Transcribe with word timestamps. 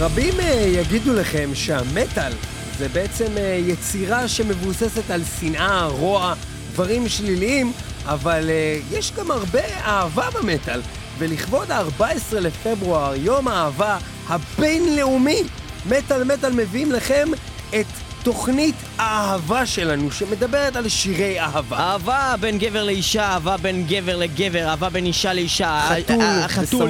רבים 0.00 0.40
אה, 0.40 0.64
יגידו 0.66 1.14
לכם 1.14 1.50
שהמטאל 1.54 2.32
זה 2.78 2.88
בעצם 2.88 3.26
אה, 3.36 3.60
יצירה 3.66 4.28
שמבוססת 4.28 5.10
על 5.10 5.20
שנאה, 5.40 5.86
רוע, 5.86 6.34
דברים 6.72 7.08
שליליים, 7.08 7.72
אבל 8.04 8.50
אה, 8.50 8.78
יש 8.90 9.12
גם 9.12 9.30
הרבה 9.30 9.60
אהבה 9.84 10.28
במטאל. 10.30 10.80
ולכבוד 11.18 11.70
ה-14 11.70 12.34
לפברואר, 12.34 13.14
יום 13.14 13.48
האהבה 13.48 13.98
הבינלאומי, 14.28 15.42
מטאל 15.86 16.24
מטאל 16.24 16.52
מביאים 16.52 16.92
לכם 16.92 17.28
את 17.80 17.86
תוכנית 18.22 18.74
האהבה 18.98 19.66
שלנו, 19.66 20.12
שמדברת 20.12 20.76
על 20.76 20.88
שירי 20.88 21.40
אהבה. 21.40 21.76
אהבה 21.78 22.34
בין 22.40 22.58
גבר 22.58 22.84
לאישה, 22.84 23.22
אהבה 23.22 23.56
בין 23.56 23.86
גבר 23.88 24.16
לגבר, 24.16 24.68
אהבה 24.68 24.88
בין 24.88 25.06
אישה 25.06 25.32
לאישה. 25.32 25.80
חתול 25.88 26.20
ה- 26.20 26.24
ה- 26.24 26.44
החתול 26.44 26.82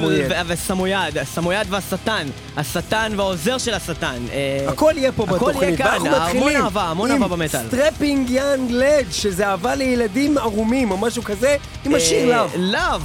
וסמויד. 0.47 1.17
הסמויד 1.17 1.67
והשטן. 1.69 2.27
השטן 2.57 3.11
והעוזר 3.17 3.57
של 3.57 3.73
השטן. 3.73 4.17
אה, 4.31 4.65
הכל 4.69 4.93
יהיה 4.97 5.11
פה 5.11 5.23
הכל 5.23 5.35
בתוכנית, 5.35 5.63
יהיה 5.63 5.77
כאן, 5.77 6.07
המון 6.13 6.55
אהבה, 6.55 6.83
המון 6.83 7.11
אהבה 7.11 7.27
במטאל. 7.27 7.59
עם 7.59 7.67
Strapping 7.67 8.29
Young 8.29 8.71
Lad, 8.71 9.05
שזה 9.11 9.47
אהבה 9.47 9.75
לילדים 9.75 10.37
ערומים 10.37 10.91
או 10.91 10.97
משהו 10.97 11.23
כזה, 11.23 11.55
עם 11.85 11.95
השיר 11.95 12.33
אה, 12.33 12.45
Love. 12.57 12.99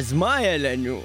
אז 0.00 0.12
מה 0.12 0.34
היה 0.34 0.58
לנו? 0.58 1.02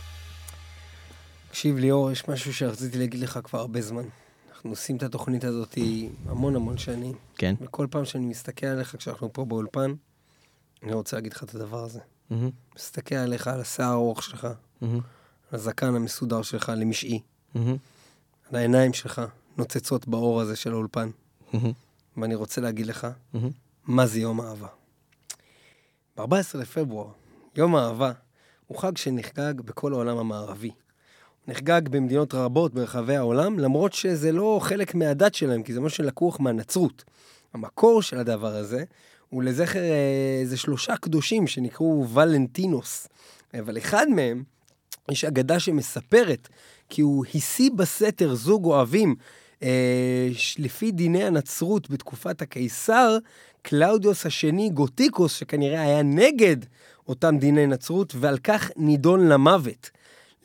תקשיב 1.50 1.78
ליאור, 1.78 2.12
יש 2.12 2.28
משהו 2.28 2.54
שרציתי 2.54 2.98
להגיד 2.98 3.20
לך 3.20 3.40
כבר 3.44 3.60
הרבה 3.60 3.82
זמן. 3.82 4.04
אנחנו 4.52 4.70
עושים 4.70 4.98
את 4.98 5.04
התוכנית 5.04 5.44
הזאת 5.44 5.78
המון 6.26 6.56
המון 6.56 6.78
שנים. 6.78 7.16
כן. 7.38 7.56
וכל 7.62 7.88
פעם 7.92 8.06
שאני 8.06 8.26
מסתכל 8.26 8.66
עליך 8.66 8.96
כשאנחנו 8.96 9.34
פה 9.34 9.46
באולפן, 9.46 9.94
אני 10.84 10.94
רוצה 10.94 11.18
להגיד 11.18 11.34
לך 11.34 11.44
את 11.44 11.56
הדבר 11.56 11.84
הזה. 11.84 12.00
מהמם, 12.30 12.50
מסתכל 12.76 13.16
עליך, 13.16 13.48
על 13.48 13.62
השיער 13.62 13.90
הארוך 13.90 14.24
שלך, 14.24 14.48
מהמם, 14.82 15.00
על 15.52 15.60
הזקן 15.60 15.96
המסודר 15.96 16.42
שלך 16.42 16.72
למשעי. 16.78 17.22
מהמם. 17.56 17.78
על 18.50 18.56
העיניים 18.56 18.94
שלך 18.94 19.22
נוצצות 19.58 20.08
באור 20.08 20.42
הזה 20.42 20.56
של 20.56 20.72
האולפן, 20.72 21.10
ואני 22.18 22.36
רוצה 22.36 22.62
להגיד 22.62 22.86
לך, 22.86 23.08
מה 23.88 24.06
זה 24.06 24.20
יום 24.20 24.42
אהבה. 24.42 24.68
ב-14 26.18 26.58
לפברואר, 26.58 27.12
יום 27.56 27.76
האהבה, 27.76 28.12
הוא 28.68 28.78
חג 28.78 28.98
שנחגג 28.98 29.62
בכל 29.62 29.94
העולם 29.94 30.18
המערבי. 30.18 30.68
הוא 30.68 31.54
נחגג 31.54 31.90
במדינות 31.90 32.34
רבות 32.34 32.74
ברחבי 32.74 33.16
העולם, 33.16 33.60
למרות 33.60 33.94
שזה 33.94 34.32
לא 34.32 34.60
חלק 34.64 34.96
מהדת 34.96 35.36
שלהם, 35.36 35.64
כי 35.64 35.74
זה 35.74 35.80
משהו 35.80 35.98
שלקוח 35.98 36.40
מהנצרות. 36.40 37.04
המקור 37.54 38.02
של 38.02 38.18
הדבר 38.18 38.56
הזה 38.56 38.84
הוא 39.30 39.44
לזכר 39.44 39.80
אה, 39.80 40.40
איזה 40.42 40.58
שלושה 40.58 40.98
קדושים 40.98 41.48
שנקראו 41.48 42.08
ולנטינוס. 42.14 43.08
אבל 43.60 43.78
אחד 43.78 44.10
מהם, 44.10 44.44
יש 45.12 45.26
אגדה 45.26 45.60
שמספרת 45.60 46.50
כי 46.90 47.02
הוא 47.02 47.26
השיא 47.36 47.72
בסתר 47.76 48.36
זוג 48.36 48.66
אוהבים 48.66 49.16
אה, 49.64 50.30
לפי 50.58 50.92
דיני 50.92 51.24
הנצרות 51.24 51.90
בתקופת 51.90 52.42
הקיסר, 52.42 53.18
קלאודיוס 53.62 54.26
השני 54.26 54.70
גותיקוס, 54.70 55.34
שכנראה 55.34 55.82
היה 55.82 56.04
נגד 56.04 56.58
אותם 57.08 57.38
דיני 57.38 57.68
נצרות, 57.68 58.14
ועל 58.20 58.38
כך 58.38 58.72
נידון 58.78 59.28
למוות. 59.28 59.90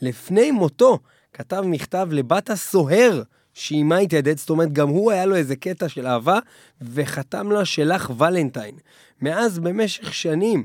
לפני 0.02 0.50
מותו 0.50 0.98
כתב 1.32 1.62
מכתב 1.66 2.08
לבת 2.10 2.50
הסוהר 2.50 3.22
שעימה 3.54 3.98
התיידד, 3.98 4.38
זאת 4.38 4.50
אומרת, 4.50 4.72
גם 4.72 4.88
הוא 4.88 5.12
היה 5.12 5.26
לו 5.26 5.36
איזה 5.36 5.56
קטע 5.56 5.88
של 5.88 6.06
אהבה, 6.06 6.38
וחתם 6.80 7.52
לה 7.52 7.64
שלך 7.64 8.10
ולנטיין. 8.18 8.74
מאז 9.20 9.58
במשך 9.58 10.14
שנים 10.14 10.64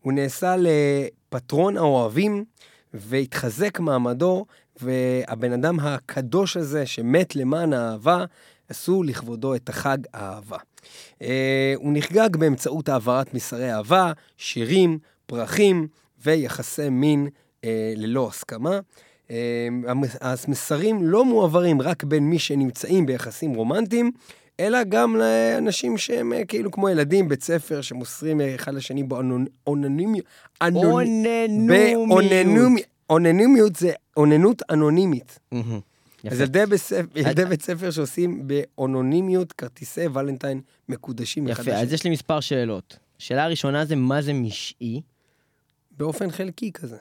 הוא 0.00 0.12
נעשה 0.12 0.56
לפטרון 0.58 1.76
האוהבים, 1.76 2.44
והתחזק 2.94 3.80
מעמדו, 3.80 4.46
והבן 4.80 5.52
אדם 5.52 5.80
הקדוש 5.80 6.56
הזה, 6.56 6.86
שמת 6.86 7.36
למען 7.36 7.72
האהבה, 7.72 8.24
עשו 8.68 9.02
לכבודו 9.02 9.54
את 9.54 9.68
החג 9.68 9.98
האהבה. 10.12 10.58
אה, 11.22 11.74
הוא 11.76 11.92
נחגג 11.94 12.36
באמצעות 12.36 12.88
העברת 12.88 13.34
מסרי 13.34 13.72
אהבה, 13.72 14.12
שירים, 14.36 14.98
פרחים 15.26 15.88
ויחסי 16.24 16.88
מין 16.88 17.28
אה, 17.64 17.92
ללא 17.96 18.28
הסכמה. 18.28 18.80
אה, 19.30 19.68
המסרים 20.20 21.02
לא 21.02 21.24
מועברים 21.24 21.82
רק 21.82 22.04
בין 22.04 22.30
מי 22.30 22.38
שנמצאים 22.38 23.06
ביחסים 23.06 23.54
רומנטיים, 23.54 24.10
אלא 24.60 24.84
גם 24.84 25.16
לאנשים 25.16 25.98
שהם 25.98 26.32
אה, 26.32 26.44
כאילו 26.44 26.70
כמו 26.70 26.88
ילדים, 26.88 27.28
בית 27.28 27.42
ספר, 27.42 27.80
שמוסרים 27.80 28.40
אחד 28.54 28.74
לשני 28.74 29.02
באונונימיות. 29.02 30.26
אוננומיות. 32.10 32.86
אוננומיות 33.10 33.76
זה 33.76 33.92
אוננות 34.16 34.62
אנונימית. 34.70 35.38
אז 36.30 36.40
ילדי 37.16 37.44
בית 37.44 37.62
ספר 37.62 37.90
שעושים 37.90 38.46
באונונימיות 38.46 39.52
כרטיסי 39.52 40.06
ולנטיין 40.06 40.60
מקודשים. 40.88 41.48
יפה, 41.48 41.72
אז 41.72 41.92
יש 41.92 42.04
לי 42.04 42.10
מספר 42.10 42.40
שאלות. 42.40 42.98
שאלה 43.18 43.46
ראשונה 43.46 43.84
זה 43.84 43.96
מה 43.96 44.22
זה 44.22 44.32
משעי? 44.32 45.00
באופן 45.96 46.30
חלקי 46.30 46.72
כזה. 46.72 46.98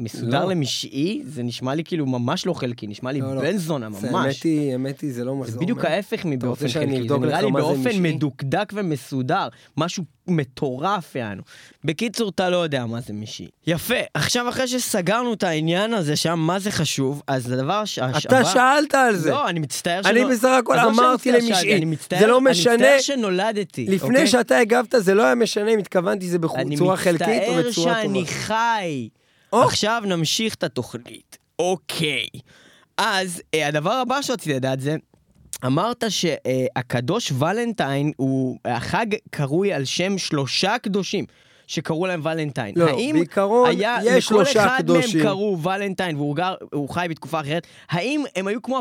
מסודר 0.00 0.44
לא. 0.44 0.50
למשעי, 0.50 1.22
זה 1.26 1.42
נשמע 1.42 1.74
לי 1.74 1.84
כאילו 1.84 2.06
ממש 2.06 2.46
לא 2.46 2.52
חלקי, 2.52 2.86
נשמע 2.86 3.12
לי 3.12 3.20
לא, 3.20 3.40
בן 3.40 3.52
לא. 3.52 3.58
זונה 3.58 3.88
ממש. 3.88 4.04
האמת 4.04 4.42
היא, 4.42 4.72
האמת 4.72 5.00
היא, 5.00 5.12
זה 5.12 5.24
לא 5.24 5.36
מה 5.36 5.46
זה 5.46 5.58
בדיוק 5.58 5.84
ההפך 5.84 6.24
מבאופן 6.24 6.68
חלקי, 6.68 7.08
זה 7.08 7.18
נראה 7.18 7.42
לי 7.42 7.52
באופן 7.52 8.02
מדוקדק 8.02 8.72
ומסודר, 8.74 9.48
משהו 9.76 10.04
מטורף 10.28 11.14
יענו. 11.14 11.42
בקיצור, 11.84 12.28
אתה 12.28 12.50
לא 12.50 12.56
יודע 12.56 12.86
מה 12.86 13.00
זה 13.00 13.12
משעי. 13.12 13.48
יפה, 13.66 13.94
עכשיו 14.14 14.48
אחרי 14.48 14.68
שסגרנו 14.68 15.32
את 15.32 15.42
העניין 15.42 15.94
הזה 15.94 16.16
שם, 16.16 16.38
מה 16.38 16.58
זה 16.58 16.70
חשוב, 16.70 17.22
אז 17.26 17.52
הדבר 17.52 17.84
ש... 17.84 17.98
אתה 17.98 18.44
שאלת 18.44 18.94
על 18.94 19.16
זה. 19.16 19.30
לא, 19.30 19.48
אני 19.48 19.60
מצטער 19.60 20.02
שלא... 20.02 20.10
אני 20.10 20.24
בסך 20.24 20.48
הכל 20.58 20.78
אמרתי 20.78 21.32
למשעי, 21.32 21.80
זה 22.18 22.26
לא 22.26 22.40
משנה... 22.40 22.74
אני 22.74 22.82
מצטער 22.82 22.98
שנולדתי. 23.00 23.86
לפני 23.88 24.08
אוקיי? 24.08 24.26
שאתה 24.26 24.58
הגבת, 24.58 24.94
זה 24.98 25.14
לא 25.14 25.22
היה 25.22 25.34
משנה 25.34 25.70
אם 25.70 25.78
התכוונתי 25.78 26.28
זה 26.28 26.38
בצורה 26.38 26.96
חלקית 26.96 27.42
או 27.48 27.54
בצורה 27.54 27.94
טובה. 27.94 28.00
אני 28.00 28.22
מצטער 28.22 28.24
שאני 28.24 28.26
חי. 28.26 29.08
Oh. 29.54 29.58
עכשיו 29.58 30.02
נמשיך 30.06 30.54
את 30.54 30.64
התוכנית. 30.64 31.38
אוקיי. 31.58 32.26
אז 32.96 33.42
אה, 33.54 33.68
הדבר 33.68 33.92
הבא 33.92 34.22
שרציתי 34.22 34.54
לדעת 34.54 34.80
זה, 34.80 34.96
אמרת 35.66 36.04
שהקדוש 36.08 37.32
ולנטיין 37.38 38.12
הוא, 38.16 38.58
החג 38.64 39.06
קרוי 39.30 39.72
על 39.72 39.84
שם 39.84 40.18
שלושה 40.18 40.78
קדושים. 40.78 41.24
שקראו 41.66 42.06
להם 42.06 42.20
ולנטיין. 42.24 42.74
לא, 42.76 42.88
האם 42.88 43.10
בעיקרון 43.12 43.68
היה, 43.68 43.98
יש 44.04 44.24
שלושה 44.26 44.76
קדושים. 44.78 45.02
לכל 45.02 45.08
אחד 45.08 45.16
מהם 45.16 45.22
קראו 45.22 45.62
ולנטיין 45.62 46.16
והוא 46.16 46.36
גר, 46.36 46.54
חי 46.90 47.06
בתקופה 47.10 47.40
אחרת, 47.40 47.66
האם 47.88 48.24
הם 48.36 48.46
היו 48.46 48.62
כמו 48.62 48.78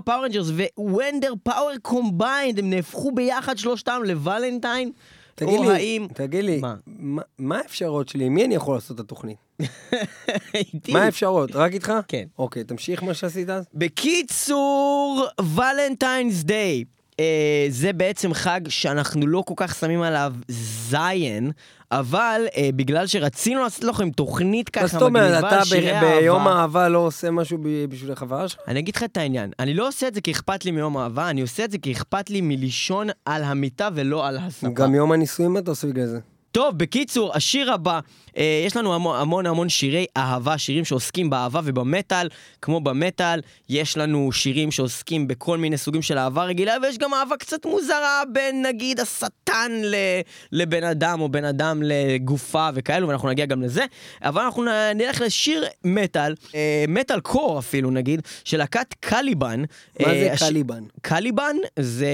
ו-When 0.54 1.26
their 1.26 1.52
power 1.52 1.92
combined 1.92 2.60
הם 2.60 2.70
נהפכו 2.70 3.12
ביחד 3.12 3.58
שלושתם 3.58 4.02
לוולנטיין? 4.06 4.92
תגיד 5.36 5.60
לי, 5.60 5.72
האם... 5.72 6.08
תגיד 6.14 6.44
לי, 6.44 6.60
מה? 6.60 6.76
מה, 6.88 7.22
מה 7.38 7.58
האפשרות 7.58 8.10
שלי? 8.10 8.30
מי 8.30 8.46
אני 8.46 8.56
יכול 8.56 8.76
לעשות 8.76 8.96
את 8.96 9.06
התוכנית? 9.06 9.38
איתי. 10.54 10.94
מה 10.94 11.04
האפשרות? 11.04 11.50
רק 11.54 11.74
איתך? 11.74 11.94
כן. 12.08 12.26
אוקיי, 12.40 12.64
תמשיך 12.64 13.04
מה 13.04 13.14
שעשית 13.14 13.50
אז. 13.50 13.66
בקיצור, 13.74 15.26
ולנטיינס 15.56 16.44
דיי. 16.44 16.84
אה, 17.20 17.66
זה 17.70 17.94
בעצם 17.94 18.34
חג 18.34 18.62
שאנחנו 18.70 19.28
לא 19.28 19.44
כל 19.46 19.54
כך 19.58 19.76
שמים 19.76 20.02
עליו 20.02 20.34
זין, 20.48 21.52
אבל 21.92 22.42
אה, 22.58 22.70
בגלל 22.76 23.08
שרצינו 23.08 23.64
לעשות 23.64 23.84
לכם 23.84 24.10
תוכנית 24.10 24.70
ככה 24.70 25.10
מגניבה, 25.10 25.16
שירי 25.16 25.32
אהבה... 25.32 25.42
מה 25.42 25.64
זאת 25.64 25.72
אומרת, 25.74 25.98
אתה 25.98 26.22
ביום 26.22 26.48
אהבה 26.48 26.90
לא 26.90 27.00
עושה 27.00 27.32
משהו 27.32 27.58
בשביל 27.90 28.12
החברה 28.12 28.48
שלך? 28.48 28.60
אני 28.68 28.80
אגיד 28.80 28.96
לך 28.96 29.04
את 29.04 29.18
העניין, 29.18 29.52
אני 29.60 29.74
לא 29.74 29.88
עושה 29.88 30.08
את 30.08 30.14
זה 30.14 30.22
כי 30.22 30.32
אכפת 30.32 30.66
לי 30.66 30.72
מיום 30.72 30.98
אהבה, 30.98 31.30
אני 31.30 31.42
עושה 31.42 31.66
את 31.66 31.72
זה 31.72 31.78
כי 31.78 31.92
אכפת 31.92 32.30
לי 32.30 32.42
מלישון 32.42 33.08
על 33.26 33.44
המיטה 33.44 33.90
ולא 33.94 34.28
על 34.28 34.38
הספה. 34.38 34.68
גם 34.74 34.96
יום 34.96 35.12
הנישואים 35.12 35.58
אתה 35.58 35.72
עושה 35.72 35.88
בגלל 35.88 36.06
זה. 36.06 36.20
טוב, 36.56 36.78
בקיצור, 36.78 37.36
השיר 37.36 37.74
הבא, 37.74 38.00
אה, 38.38 38.64
יש 38.66 38.76
לנו 38.76 38.96
המון, 38.96 39.20
המון 39.20 39.46
המון 39.46 39.70
שירי 39.70 40.06
אהבה, 40.18 40.58
שירים 40.58 40.86
שעוסקים 40.86 41.30
באהבה 41.30 41.60
ובמטאל, 41.64 42.30
כמו 42.62 42.80
במטאל, 42.80 43.42
יש 43.70 43.98
לנו 43.98 44.32
שירים 44.32 44.72
שעוסקים 44.72 45.28
בכל 45.28 45.58
מיני 45.58 45.78
סוגים 45.78 46.02
של 46.02 46.18
אהבה 46.18 46.44
רגילה, 46.44 46.76
ויש 46.82 46.98
גם 46.98 47.14
אהבה 47.14 47.38
קצת 47.38 47.66
מוזרה 47.66 48.24
בין 48.34 48.66
נגיד 48.66 49.00
השטן 49.00 49.72
ל, 49.84 49.96
לבן 50.52 50.84
אדם, 50.84 51.22
או 51.22 51.30
בן 51.30 51.46
אדם 51.46 51.82
לגופה 51.84 52.70
וכאלו, 52.74 53.08
ואנחנו 53.08 53.30
נגיע 53.30 53.46
גם 53.46 53.62
לזה, 53.62 53.86
אבל 54.22 54.42
אנחנו 54.42 54.64
נלך 54.96 55.22
לשיר 55.22 55.64
מטאל, 55.84 56.36
אה, 56.56 56.86
מטאל 56.88 57.20
קור 57.20 57.60
אפילו 57.60 57.92
נגיד, 57.92 58.22
של 58.46 58.58
להקת 58.58 58.94
קליבן. 59.00 59.64
מה 60.00 60.08
אה, 60.08 60.20
זה 60.20 60.34
הש... 60.34 60.44
קליבן? 60.44 60.84
קליבן 61.02 61.56
זה 61.80 62.08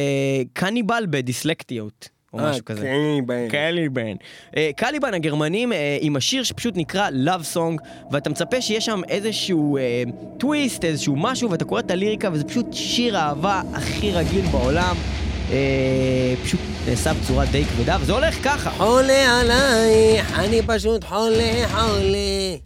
קניבל 0.54 1.04
בדיסלקטיות. 1.10 2.21
או 2.34 2.40
아, 2.40 2.42
אה, 2.42 2.50
משהו 2.50 2.66
כזה. 2.66 2.82
קליבן. 2.82 3.50
קליבן. 3.50 4.16
אה, 4.58 4.70
קליבן 4.76 5.14
הגרמנים 5.14 5.74
אה, 5.74 5.98
עם 6.02 6.16
השיר 6.16 6.44
שפשוט 6.44 6.74
נקרא 6.78 7.10
Love 7.10 7.56
Song, 7.56 7.84
ואתה 8.12 8.30
מצפה 8.30 8.62
שיש 8.62 8.86
שם 8.86 9.02
איזשהו 9.10 9.78
טוויסט, 10.38 10.86
איזשהו 10.86 11.16
משהו, 11.16 11.52
ואתה 11.52 11.66
קורא 11.66 11.80
את 11.80 11.92
הליריקה, 11.92 12.30
וזה 12.34 12.44
פשוט 12.44 12.74
שיר 12.74 13.18
אהבה 13.18 13.62
הכי 13.74 14.12
רגיל 14.12 14.46
בעולם. 14.46 14.96
פשוט 16.44 16.60
נעשה 16.88 17.14
בצורה 17.14 17.46
די 17.46 17.66
כבדה, 17.66 17.98
וזה 18.02 18.14
הולך 18.14 18.36
ככה. 18.44 18.70
חולה 18.70 19.40
עלייך, 19.40 20.40
אני 20.40 20.62
פשוט 20.68 21.04
חולה, 21.04 21.68
חולה. 21.68 22.58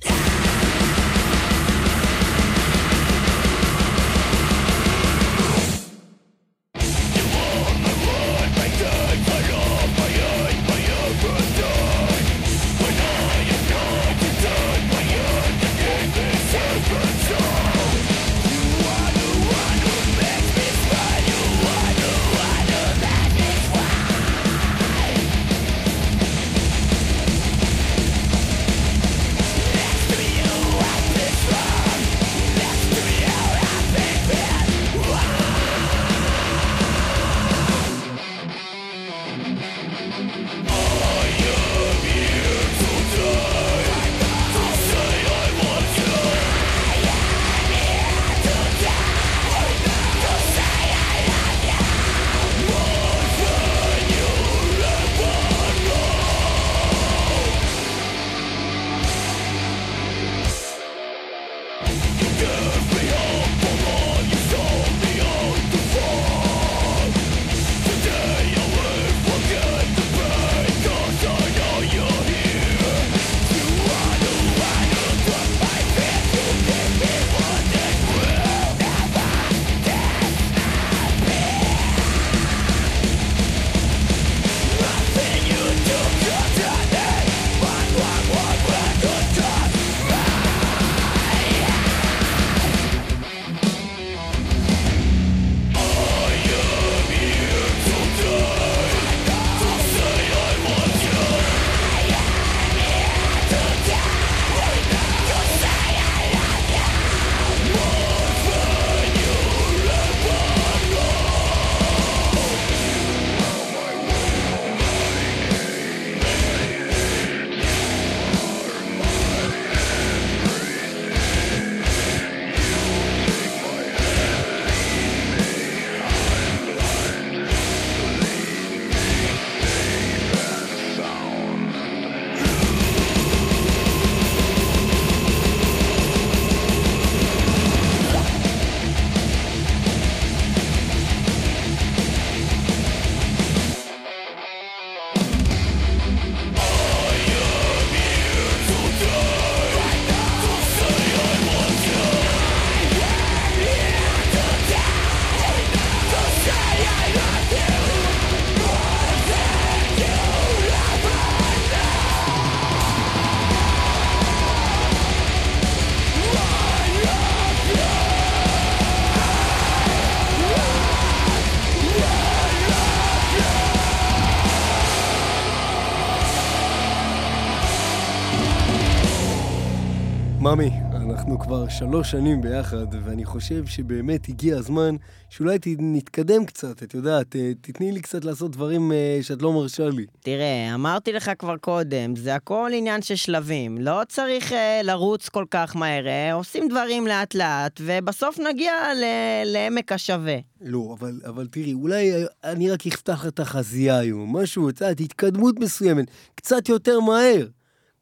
ממי, 180.46 180.72
אנחנו 180.96 181.40
כבר 181.40 181.70
שלוש 181.70 182.12
שנים 182.12 182.42
ביחד, 182.42 182.86
ואני 183.04 183.26
חושב 183.26 183.66
שבאמת 183.66 184.30
הגיע 184.30 184.58
הזמן 184.58 184.96
שאולי 185.30 185.58
נתקדם 185.80 186.46
קצת, 186.46 186.84
את 186.84 186.94
יודעת, 186.94 187.36
אה, 187.36 187.52
תתני 187.62 187.92
לי 187.92 188.02
קצת 188.02 188.26
לעשות 188.26 188.52
דברים 188.52 188.92
אה, 188.92 189.20
שאת 189.22 189.42
לא 189.42 189.54
מרשה 189.54 189.90
לי. 189.90 190.06
תראה, 190.20 190.72
אמרתי 190.76 191.14
לך 191.14 191.32
כבר 191.40 191.58
קודם, 191.58 192.16
זה 192.16 192.36
הכל 192.36 192.72
עניין 192.74 193.02
של 193.02 193.16
שלבים. 193.16 193.78
לא 193.78 194.02
צריך 194.10 194.54
אה, 194.54 194.82
לרוץ 194.84 195.30
כל 195.30 195.46
כך 195.52 195.76
מהר, 195.76 196.08
אה, 196.08 196.34
עושים 196.34 196.68
דברים 196.70 197.08
לאט-לאט, 197.08 197.82
ובסוף 197.86 198.40
נגיע 198.40 198.74
ל- 198.96 199.46
לעמק 199.54 199.92
השווה. 199.92 200.38
לא, 200.62 200.96
אבל, 201.00 201.20
אבל 201.26 201.48
תראי, 201.48 201.74
אולי 201.74 202.12
אה, 202.12 202.26
אני 202.44 202.72
רק 202.72 202.88
אפתח 202.88 203.26
את 203.28 203.40
החזייה 203.40 203.98
היום, 204.00 204.38
משהו, 204.38 204.70
את 204.70 204.82
יודעת, 204.82 205.00
התקדמות 205.00 205.60
מסוימת, 205.60 206.06
קצת 206.36 206.70
יותר 206.70 207.00
מהר. 207.00 207.46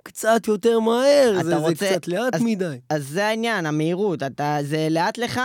קצת 0.04 0.48
יותר 0.48 0.80
מהר, 0.80 1.40
זה, 1.44 1.56
רוצה- 1.56 1.76
זה 1.86 1.92
קצת 1.92 2.08
לאט 2.08 2.36
אז- 2.36 2.42
מדי. 2.42 2.76
אז 2.90 3.08
זה 3.08 3.26
העניין, 3.28 3.66
המהירות. 3.66 4.24
אתה, 4.24 4.58
זה 4.62 4.88
לאט 4.92 5.18
לך? 5.18 5.42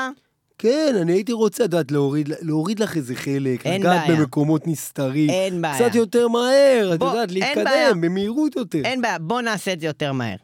כן, 0.58 0.94
אני 1.00 1.12
הייתי 1.12 1.32
רוצה, 1.32 1.64
את 1.64 1.72
יודעת, 1.72 1.92
להוריד, 1.92 2.28
להוריד 2.40 2.80
לך 2.80 2.96
איזה 2.96 3.14
חלק, 3.14 3.66
אין 3.66 3.80
לגעת 3.80 4.06
בעיה. 4.06 4.18
במקומות 4.20 4.66
נסתרים. 4.66 5.30
אין 5.30 5.62
בעיה. 5.62 5.74
קצת 5.74 5.94
יותר 5.94 6.28
מהר, 6.28 6.90
את 6.94 7.00
יודעת. 7.02 7.32
להתקדם 7.32 8.00
במהירות 8.00 8.56
יותר. 8.56 8.80
אין 8.84 9.02
בעיה, 9.02 9.18
בוא 9.18 9.40
נעשה 9.40 9.72
את 9.72 9.80
זה 9.80 9.86
יותר 9.86 10.12
מהר. 10.12 10.36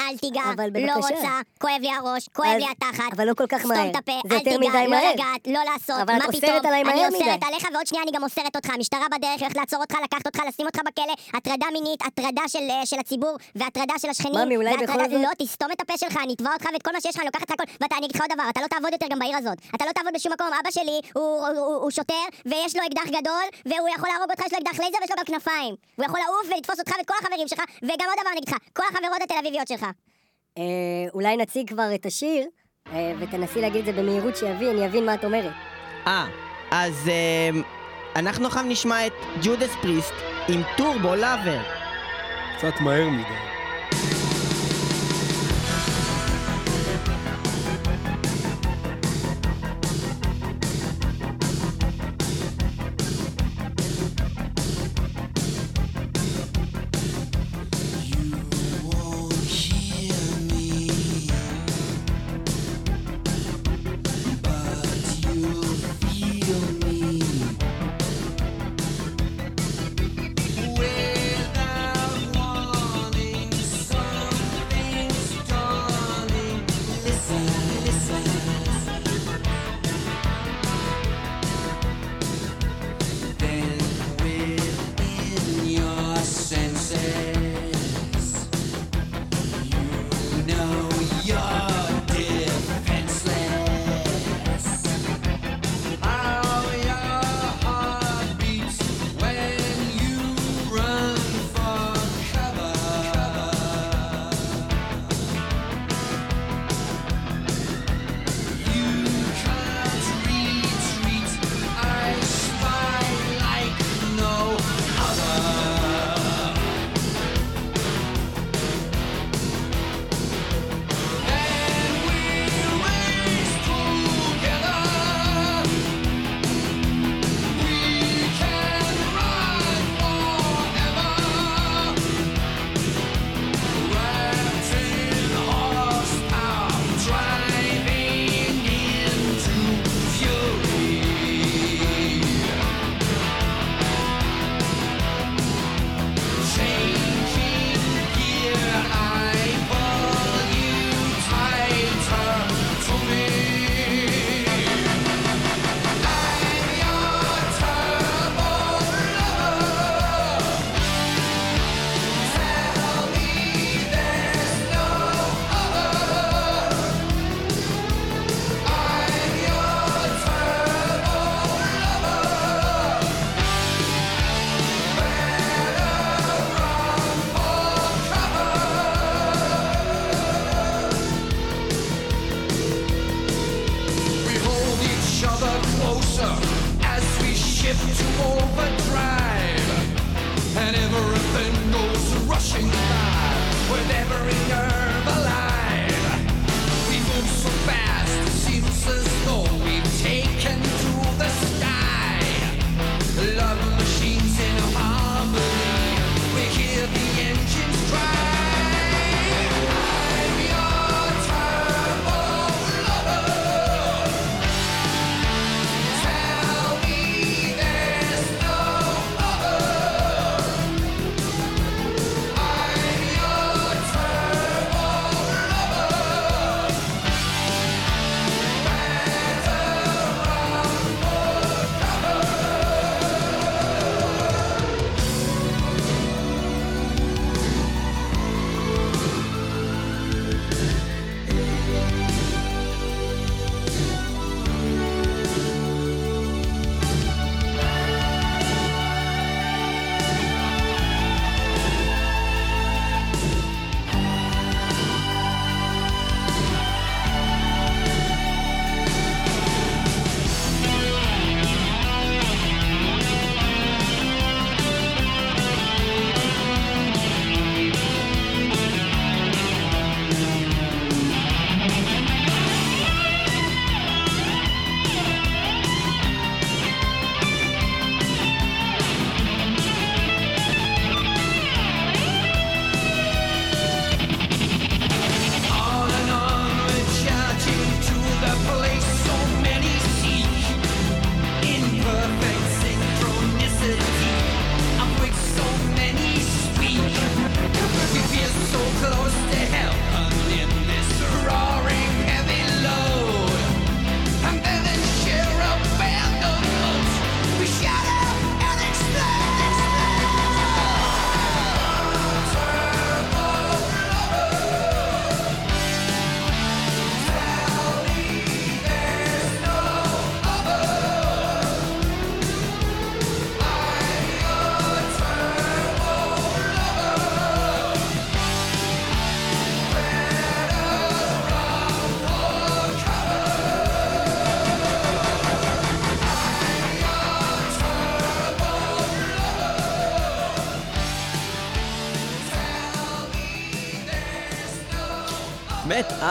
אל 0.00 0.16
תיגע, 0.16 0.42
אבל 0.54 0.68
לא. 0.86 0.92
רוצה, 0.92 1.28
כואב 1.60 1.78
לי 1.80 1.90
הראש, 1.92 2.28
כואב 2.36 2.48
אז- 2.48 2.56
לי 2.62 2.66
התחת. 2.70 3.12
אבל 3.12 3.28
לא 3.28 3.34
כל 3.34 3.46
כך 3.46 3.66
מהר. 3.66 3.76
סתום 3.78 3.90
את 3.90 3.96
הפה, 3.96 4.12
אל 4.32 4.38
תיגע, 4.38 4.56
לא 4.84 4.90
מהר. 4.90 5.12
לגעת, 5.14 5.46
לא 5.46 5.60
לעשות, 5.72 5.96
אבל 6.02 6.12
מה 6.18 6.24
את 6.24 6.30
פתאום? 6.36 6.50
אוסרת 6.52 6.64
עליי 6.66 6.82
מהר 6.82 6.94
אני 6.94 7.06
מדי. 7.06 7.16
אוסרת 7.16 7.42
עליך 7.48 7.66
ועוד 7.74 7.86
שנייה 7.86 8.02
אני 8.04 8.12
גם 8.12 8.22
אוסרת 8.22 8.56
אותך. 8.56 8.70
המשטרה 8.70 9.06
בדרך 9.16 9.40
הולכת 9.40 9.56
לעצור 9.56 9.80
אותך, 9.80 9.94
לקחת 10.04 10.26
אותך, 10.26 10.40
לשים 10.48 10.66
אותך 10.66 10.80
בכלא, 10.86 11.14
הטרדה 11.38 11.66
מינית, 11.72 12.02
הטרדה 12.06 12.42
של, 12.48 12.58
אה, 12.70 12.86
של 12.86 12.98
הציבור 13.00 13.36
והטרדה 13.54 13.94
של 13.98 14.08
השכנים. 14.10 14.34
ממי, 14.46 14.56
אולי 14.56 14.70
והטרדה- 14.70 14.92
בכל 14.92 15.10
זאת- 15.10 15.20
לא, 15.22 15.44
תסתום 15.46 15.72
את 15.72 15.80
הפה 15.80 15.98
שלך, 15.98 16.16
אני 16.24 16.32
אתבע 16.34 16.52
אותך 16.52 16.66
ואת 16.72 16.82
כל 16.82 16.92
מה 16.92 17.00
שיש 17.00 17.14
לך, 17.14 17.20
אני 17.20 17.26
לוקחת 17.26 17.50
לך 17.50 17.54
הכל. 17.60 17.72
ואתה, 17.80 17.96
אני 17.96 18.06
אגיד 18.06 18.16
לך 18.16 18.22
עוד 18.22 18.30
דבר, 18.34 18.44
אתה 18.50 18.60
לא 18.60 18.66
תעבוד 18.66 18.92
יותר 18.92 19.06
גם 19.10 19.18
בעיר 19.18 19.36
הזאת. 19.36 19.58
אתה 19.74 19.84
לא 19.86 19.92
תעבוד 19.92 20.12
בשום 20.14 20.32
מקום. 20.32 20.46
אבא 20.60 20.70
שלי 20.70 21.00
הוא, 21.14 21.24
הוא, 21.24 21.58
הוא, 21.58 21.76
הוא 21.82 21.90
שוטר, 21.90 22.24
ויש 22.46 22.76
לו 22.76 22.82
אקדח 22.86 23.06
גדול, 23.20 23.46
והוא 23.66 23.88
יכול 23.96 24.08
להרוג 24.08 24.30
אותך, 24.30 24.46
יש 24.46 24.52
לו 24.52 24.58
אקדח 24.58 24.80
לייזר 24.80 24.98
ויש 25.00 25.10
לו 25.10 25.16
גם 25.18 25.24
כנפיים. 25.24 25.74
הוא 25.96 26.04
יכול 26.04 26.20
לעוף 26.20 26.46
ולתפוס 26.54 26.78
אותך 26.80 26.92
ואת 26.98 27.08
כל 27.08 27.14
החברים 27.20 27.48
שלך, 27.48 27.60
וגם 27.82 28.06
עוד 28.10 28.18
דבר 28.20 28.30
אני 28.30 28.38
אגיד 28.38 28.48
לך, 28.48 28.56
כל 28.76 28.82
החברות 28.90 29.22
התל 29.22 29.34
אביביות 29.40 29.68
שלך. 29.68 29.85
אה, 30.58 30.62
אולי 31.14 31.36
נציג 31.36 31.68
כבר 31.68 31.94
את 31.94 32.06
השיר, 32.06 32.46
אה, 32.92 33.12
ותנסי 33.18 33.60
להגיד 33.60 33.88
את 33.88 33.94
זה 33.94 34.02
במהירות 34.02 34.36
שיבין, 34.36 34.76
אני 34.76 34.86
אבין 34.86 35.06
מה 35.06 35.14
את 35.14 35.24
אומרת. 35.24 35.52
אה, 36.06 36.26
אז 36.70 37.08
אה, 37.08 37.60
אנחנו 38.16 38.46
עכשיו 38.46 38.62
נשמע 38.62 39.06
את 39.06 39.12
ג'ודס 39.42 39.70
פריסט 39.82 40.14
עם 40.48 40.60
טורבו 40.76 41.14
לאבר. 41.14 41.60
קצת 42.58 42.80
מהר 42.80 43.08
מדי. 43.08 43.55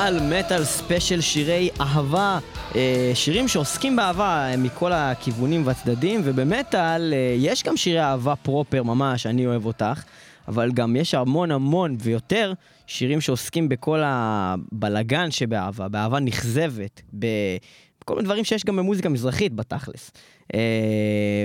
מטאל, 0.06 0.40
מטאל 0.40 0.64
special 0.64 1.22
שירי 1.22 1.70
אהבה, 1.82 2.40
אה, 2.76 3.12
שירים 3.14 3.48
שעוסקים 3.48 3.96
באהבה 3.96 4.50
אה, 4.52 4.58
מכל 4.58 4.92
הכיוונים 4.94 5.68
והצדדים, 5.68 6.22
ובמטאל 6.24 7.14
אה, 7.14 7.36
יש 7.38 7.64
גם 7.64 7.78
שירי 7.78 8.02
אהבה 8.02 8.36
proper 8.36 8.84
ממש, 8.84 9.26
אני 9.26 9.46
אוהב 9.46 9.66
אותך, 9.66 10.04
אבל 10.48 10.72
גם 10.72 10.96
יש 10.96 11.14
המון 11.14 11.52
המון 11.52 11.98
ויותר 12.00 12.54
שירים 12.88 13.22
שעוסקים 13.22 13.70
בכל 13.70 14.02
הבלגן 14.04 15.32
שבאהבה, 15.32 15.88
באהבה 15.88 16.20
נכזבת, 16.20 17.02
בכל 17.14 18.16
מיני 18.16 18.26
דברים 18.26 18.44
שיש 18.44 18.66
גם 18.66 18.76
במוזיקה 18.76 19.10
מזרחית 19.10 19.54
בתכלס. 19.54 20.12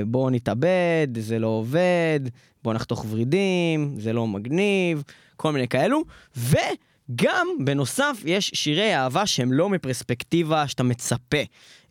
בואו 0.06 0.30
נתאבד, 0.30 1.08
זה 1.20 1.38
לא 1.38 1.46
עובד, 1.46 2.20
בואו 2.64 2.74
נחתוך 2.74 3.06
ורידים, 3.10 3.94
זה 3.98 4.12
לא 4.12 4.26
מגניב, 4.26 5.02
כל 5.36 5.52
מיני 5.52 5.68
כאלו, 5.68 6.02
ו... 6.36 6.56
גם, 7.16 7.48
בנוסף, 7.64 8.22
יש 8.24 8.50
שירי 8.54 8.94
אהבה 8.96 9.26
שהם 9.26 9.52
לא 9.52 9.68
מפרספקטיבה 9.68 10.68
שאתה 10.68 10.82
מצפה 10.82 11.42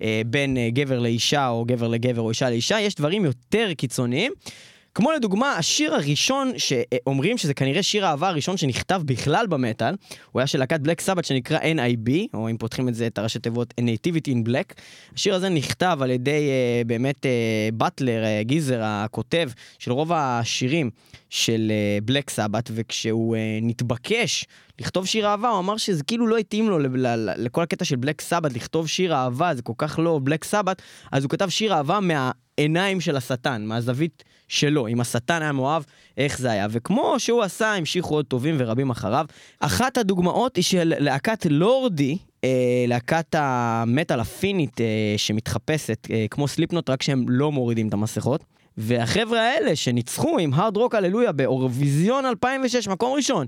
אה, 0.01 0.21
בין 0.25 0.57
אה, 0.57 0.69
גבר 0.69 0.99
לאישה 0.99 1.47
או 1.47 1.65
גבר 1.65 1.87
לגבר 1.87 2.21
או 2.21 2.29
אישה 2.29 2.49
לאישה, 2.49 2.79
יש 2.79 2.95
דברים 2.95 3.25
יותר 3.25 3.73
קיצוניים. 3.73 4.31
כמו 4.95 5.11
לדוגמה, 5.11 5.53
השיר 5.53 5.95
הראשון 5.95 6.51
שאומרים 6.57 7.37
שזה 7.37 7.53
כנראה 7.53 7.83
שיר 7.83 8.05
האהבה 8.05 8.27
הראשון 8.27 8.57
שנכתב 8.57 9.01
בכלל 9.05 9.47
במטאל, 9.47 9.95
הוא 10.31 10.39
היה 10.39 10.47
של 10.47 10.59
להקת 10.59 10.79
בלק 10.79 11.01
סבת 11.01 11.25
שנקרא 11.25 11.59
NIB, 11.59 12.11
או 12.33 12.49
אם 12.49 12.57
פותחים 12.57 12.89
את 12.89 12.95
זה, 12.95 13.07
את 13.07 13.17
הראשי 13.17 13.39
תיבות 13.39 13.73
Nativity 13.79 14.27
in 14.27 14.49
Black. 14.49 14.73
השיר 15.15 15.35
הזה 15.35 15.49
נכתב 15.49 15.99
על 16.01 16.11
ידי 16.11 16.49
uh, 16.49 16.87
באמת 16.87 17.25
באטלר, 17.73 18.23
uh, 18.23 18.43
גיזר, 18.43 18.79
הכותב 18.83 19.49
של 19.79 19.91
רוב 19.91 20.11
השירים 20.13 20.89
של 21.29 21.71
בלק 22.03 22.29
uh, 22.29 22.33
סבת, 22.33 22.69
וכשהוא 22.73 23.35
uh, 23.35 23.39
נתבקש 23.61 24.45
לכתוב 24.79 25.05
שיר 25.05 25.27
אהבה, 25.27 25.49
הוא 25.49 25.59
אמר 25.59 25.77
שזה 25.77 26.03
כאילו 26.03 26.27
לא 26.27 26.37
התאים 26.37 26.69
לו 26.69 26.79
לכל 27.37 27.63
הקטע 27.63 27.85
של 27.85 27.95
בלק 27.95 28.21
סבת, 28.21 28.53
לכתוב 28.53 28.87
שיר 28.87 29.15
אהבה, 29.15 29.55
זה 29.55 29.61
כל 29.61 29.73
כך 29.77 29.99
לא 30.03 30.19
בלק 30.23 30.43
סבת, 30.43 30.81
אז 31.11 31.23
הוא 31.23 31.29
כתב 31.29 31.49
שיר 31.49 31.73
אהבה 31.73 31.99
מהעיניים 32.59 33.01
של 33.01 33.17
השטן, 33.17 33.65
מהזווית 33.65 34.23
שלו. 34.47 34.87
אם 34.87 35.01
השטן 35.01 35.41
היה 35.41 35.51
מאוהב, 35.51 35.83
איך 36.17 36.39
זה 36.39 36.51
היה. 36.51 36.67
וכמו 36.71 37.15
שהוא 37.17 37.43
עשה, 37.43 37.73
המשיכו 37.73 38.15
עוד 38.15 38.25
טובים 38.25 38.55
ורבים 38.57 38.89
אחריו. 38.89 39.25
אחת 39.59 39.97
הדוגמאות 39.97 40.55
היא 40.55 40.63
של 40.63 40.93
להקת 40.97 41.45
לורדי, 41.49 42.17
אה, 42.43 42.49
להקת 42.87 43.35
המטאל 43.37 44.19
הפינית 44.19 44.81
אה, 44.81 44.85
שמתחפשת, 45.17 46.07
אה, 46.11 46.25
כמו 46.31 46.47
סליפנוט, 46.47 46.89
רק 46.89 47.03
שהם 47.03 47.25
לא 47.27 47.51
מורידים 47.51 47.87
את 47.87 47.93
המסכות. 47.93 48.43
והחבר'ה 48.77 49.41
האלה 49.41 49.75
שניצחו 49.75 50.39
עם 50.39 50.53
הארד 50.53 50.77
רוק 50.77 50.95
הללויה 50.95 51.31
באורוויזיון 51.31 52.25
2006, 52.25 52.87
מקום 52.87 53.13
ראשון, 53.15 53.47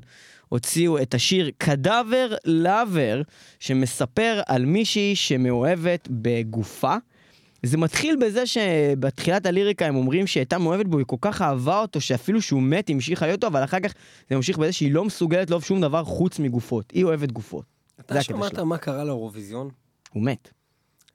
הוציאו 0.49 1.01
את 1.01 1.13
השיר 1.13 1.51
קדאבר 1.57 2.35
לאבר, 2.45 3.21
שמספר 3.59 4.41
על 4.47 4.65
מישהי 4.65 5.15
שמאוהבת 5.15 6.07
בגופה. 6.11 6.95
זה 7.63 7.77
מתחיל 7.77 8.15
בזה 8.21 8.45
שבתחילת 8.45 9.45
הליריקה 9.45 9.85
הם 9.85 9.95
אומרים 9.95 10.27
שהיא 10.27 10.41
הייתה 10.41 10.57
מאוהבת 10.57 10.85
בו, 10.85 10.97
היא 10.97 11.05
כל 11.05 11.15
כך 11.21 11.41
אהבה 11.41 11.81
אותו, 11.81 12.01
שאפילו 12.01 12.41
שהוא 12.41 12.63
מת 12.63 12.87
היא 12.87 12.93
המשיכה 12.93 13.25
להיות 13.25 13.43
אותו, 13.43 13.47
אבל 13.47 13.63
אחר 13.63 13.79
כך 13.79 13.93
זה 14.29 14.35
ממשיך 14.35 14.57
בזה 14.57 14.71
שהיא 14.71 14.91
לא 14.91 15.05
מסוגלת 15.05 15.49
לאהוב 15.49 15.63
שום 15.63 15.81
דבר 15.81 16.03
חוץ 16.03 16.39
מגופות. 16.39 16.91
היא 16.91 17.03
אוהבת 17.03 17.31
גופות. 17.31 17.65
אתה 17.99 18.23
שמעת 18.23 18.59
מה 18.59 18.77
קרה 18.77 19.03
לאירוויזיון? 19.03 19.69
הוא 20.13 20.23
מת. 20.23 20.49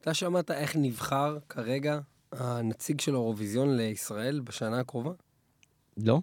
אתה 0.01 0.15
שמעת 0.15 0.51
איך 0.51 0.77
נבחר 0.77 1.39
כרגע 1.49 1.99
הנציג 2.33 3.01
של 3.01 3.15
האירוויזיון 3.15 3.77
לישראל 3.77 4.41
בשנה 4.41 4.81
הקרובה? 4.81 5.11
לא. 5.97 6.21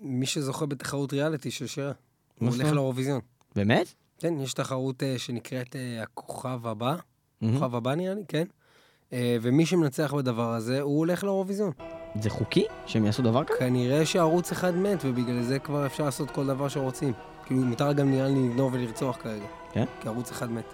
מי 0.00 0.26
שזוכה 0.26 0.66
בתחרות 0.66 1.12
ריאליטי 1.12 1.50
של 1.50 1.66
שירה. 1.66 1.92
הוא 2.38 2.48
הולך 2.48 2.72
לאירוויזיון. 2.72 3.20
באמת? 3.56 3.94
כן, 4.18 4.40
יש 4.40 4.54
תחרות 4.54 5.02
uh, 5.02 5.18
שנקראת 5.18 5.74
uh, 5.74 6.02
הכוכב 6.02 6.66
הבא. 6.66 6.96
הכוכב 7.42 7.74
הבא 7.74 7.94
נראה 7.94 8.14
לי, 8.14 8.22
כן. 8.28 8.44
Uh, 9.10 9.14
ומי 9.42 9.66
שמנצח 9.66 10.14
בדבר 10.14 10.54
הזה, 10.54 10.80
הוא 10.80 10.98
הולך 10.98 11.24
לאירוויזיון. 11.24 11.70
זה 12.20 12.30
חוקי 12.30 12.64
שהם 12.86 13.06
יעשו 13.06 13.22
דבר 13.22 13.44
כזה? 13.44 13.58
כנראה 13.58 14.06
שערוץ 14.06 14.52
אחד 14.52 14.76
מת, 14.76 14.98
ובגלל 15.04 15.42
זה 15.42 15.58
כבר 15.58 15.86
אפשר 15.86 16.04
לעשות 16.04 16.30
כל 16.30 16.46
דבר 16.46 16.68
שרוצים. 16.68 17.12
כאילו, 17.46 17.60
מותר 17.60 17.92
גם 17.92 18.10
נראה 18.10 18.28
לי 18.28 18.48
לגנוב 18.48 18.74
ולרצוח 18.74 19.16
כרגע. 19.16 19.46
כן? 19.72 19.84
כי 20.00 20.08
ערוץ 20.08 20.30
אחד 20.30 20.52
מת. 20.52 20.72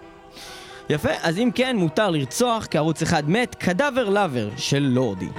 יפה, 0.89 1.09
אז 1.21 1.37
אם 1.37 1.49
כן, 1.55 1.77
מותר 1.77 2.09
לרצוח, 2.09 2.65
כי 2.65 2.77
ערוץ 2.77 3.01
אחד 3.01 3.29
מת, 3.29 3.55
קדאבר 3.55 4.09
לאבר 4.09 4.49
של 4.57 4.79
לורדי. 4.79 5.29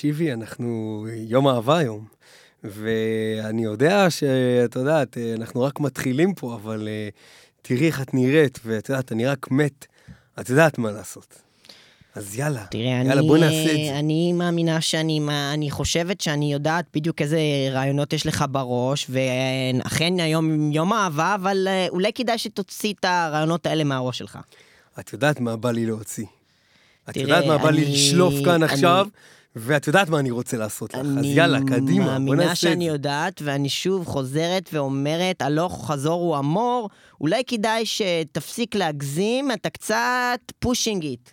תקשיבי, 0.00 0.32
אנחנו 0.32 1.06
יום 1.28 1.48
אהבה 1.48 1.78
היום. 1.78 2.04
ואני 2.64 3.64
יודע 3.64 4.10
שאת 4.10 4.76
יודעת, 4.76 5.18
אנחנו 5.36 5.62
רק 5.62 5.80
מתחילים 5.80 6.34
פה, 6.34 6.54
אבל 6.54 6.88
אה, 6.88 7.08
תראי 7.62 7.86
איך 7.86 8.00
את 8.02 8.14
נראית, 8.14 8.58
ואת 8.64 8.88
יודעת, 8.88 9.12
אני 9.12 9.26
רק 9.26 9.50
מת. 9.50 9.86
את 10.40 10.50
יודעת 10.50 10.78
מה 10.78 10.90
לעשות. 10.90 11.42
אז 12.14 12.38
יאללה, 12.38 12.64
תראה, 12.70 12.82
יאללה, 12.84 13.12
אני, 13.20 13.28
בוא 13.28 13.38
נעשה 13.38 13.70
את 13.72 13.76
זה. 13.92 13.98
אני 13.98 14.32
מאמינה 14.32 14.80
שאני, 14.80 15.20
אני 15.52 15.70
חושבת 15.70 16.20
שאני 16.20 16.52
יודעת 16.52 16.84
בדיוק 16.94 17.22
איזה 17.22 17.38
רעיונות 17.70 18.12
יש 18.12 18.26
לך 18.26 18.44
בראש, 18.50 19.06
ואכן 19.10 20.12
היום 20.20 20.72
יום 20.72 20.92
אהבה, 20.92 21.34
אבל 21.34 21.68
אה, 21.68 21.86
אולי 21.88 22.12
כדאי 22.12 22.38
שתוציא 22.38 22.94
את 23.00 23.04
הרעיונות 23.04 23.66
האלה 23.66 23.84
מהראש 23.84 24.18
שלך. 24.18 24.38
את 25.00 25.12
יודעת 25.12 25.40
מה 25.40 25.56
בא 25.56 25.70
לי 25.70 25.86
להוציא. 25.86 26.26
את 27.08 27.14
תראה, 27.14 27.22
יודעת 27.24 27.44
מה 27.46 27.58
בא 27.58 27.70
לי 27.70 27.82
אני- 27.86 27.92
לשלוף 27.94 28.34
כאן 28.44 28.62
אני- 28.62 28.64
עכשיו, 28.64 29.06
ואת 29.56 29.86
יודעת 29.86 30.08
מה 30.08 30.18
אני 30.18 30.30
רוצה 30.30 30.56
לעשות 30.56 30.94
לך. 30.94 31.00
אז 31.00 31.06
אני 31.16 31.26
יאללה, 31.26 31.58
קדימה, 31.66 32.04
בוא 32.04 32.12
מאמינה 32.12 32.36
נעשה 32.36 32.52
את 32.52 32.56
שאני 32.56 32.84
זה. 32.84 32.90
יודעת, 32.90 33.42
ואני 33.44 33.68
שוב 33.68 34.06
חוזרת 34.06 34.70
ואומרת, 34.72 35.42
הלוך 35.42 35.90
חזור 35.90 36.20
הוא 36.20 36.38
אמור, 36.38 36.88
אולי 37.20 37.42
כדאי 37.46 37.86
שתפסיק 37.86 38.74
להגזים, 38.74 39.50
אתה 39.52 39.70
קצת 39.70 40.40
pushing 40.58 41.02
it. 41.02 41.30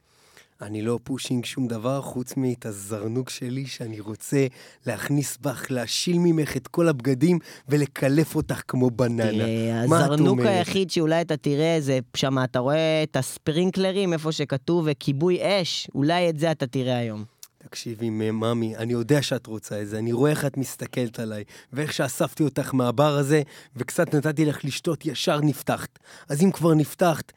אני 0.61 0.81
לא 0.81 0.99
pushing 1.03 1.45
שום 1.45 1.67
דבר 1.67 2.01
חוץ 2.01 2.33
מאת 2.37 2.65
הזרנוק 2.65 3.29
שלי 3.29 3.65
שאני 3.65 3.99
רוצה 3.99 4.47
להכניס 4.85 5.37
בך, 5.41 5.65
להשיל 5.69 6.17
ממך 6.19 6.57
את 6.57 6.67
כל 6.67 6.87
הבגדים 6.87 7.39
ולקלף 7.69 8.35
אותך 8.35 8.61
כמו 8.67 8.89
בננה. 8.89 9.31
תראה, 9.31 9.81
הזרנוק? 9.83 10.39
היחיד 10.39 10.89
שאולי 10.91 11.21
אתה 11.21 11.37
תראה 11.37 11.77
זה 11.79 11.99
שם, 12.15 12.43
אתה 12.43 12.59
רואה 12.59 13.03
את 13.03 13.15
הספרינקלרים, 13.15 14.13
איפה 14.13 14.31
שכתוב 14.31 14.93
כיבוי 14.93 15.39
אש, 15.41 15.87
אולי 15.95 16.29
את 16.29 16.39
זה 16.39 16.51
אתה 16.51 16.67
תראה 16.67 16.97
היום. 16.97 17.36
תקשיבי, 17.69 18.09
ממי, 18.09 18.77
אני 18.77 18.93
יודע 18.93 19.21
שאת 19.21 19.47
רוצה 19.47 19.81
את 19.81 19.87
זה, 19.87 19.97
אני 19.97 20.11
רואה 20.13 20.31
איך 20.31 20.45
את 20.45 20.57
מסתכלת 20.57 21.19
עליי, 21.19 21.43
ואיך 21.73 21.93
שאספתי 21.93 22.43
אותך 22.43 22.73
מהבר 22.73 23.17
הזה, 23.17 23.41
וקצת 23.75 24.15
נתתי 24.15 24.45
לך 24.45 24.65
לשתות, 24.65 25.05
ישר 25.05 25.39
נפתחת. 25.41 25.99
אז 26.29 26.43
אם 26.43 26.51
כבר 26.51 26.73
נפתחת, 26.73 27.31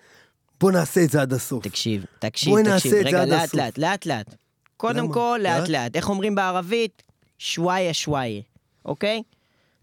בוא 0.61 0.73
נעשה 0.73 1.05
את 1.05 1.11
זה 1.11 1.23
עד 1.23 1.33
הסוף. 1.33 1.65
תקשיב, 1.65 2.05
תקשיב, 2.19 2.51
בואי 2.51 2.63
תקשיב, 2.63 2.75
נעשה 2.75 3.01
את 3.01 3.05
זה 3.05 3.09
רגע, 3.09 3.25
לאט. 3.25 3.55
לאט, 3.55 3.79
לאט 3.79 4.07
לאט. 4.07 4.35
קודם 4.77 5.05
למה? 5.05 5.15
כל, 5.15 5.41
לאט 5.43 5.61
לאט? 5.61 5.69
לאט. 5.69 5.97
איך 5.97 6.09
אומרים 6.09 6.35
בערבית? 6.35 7.03
שוואיה 7.39 7.95
שוואיה, 7.95 8.41
אוקיי? 8.85 9.23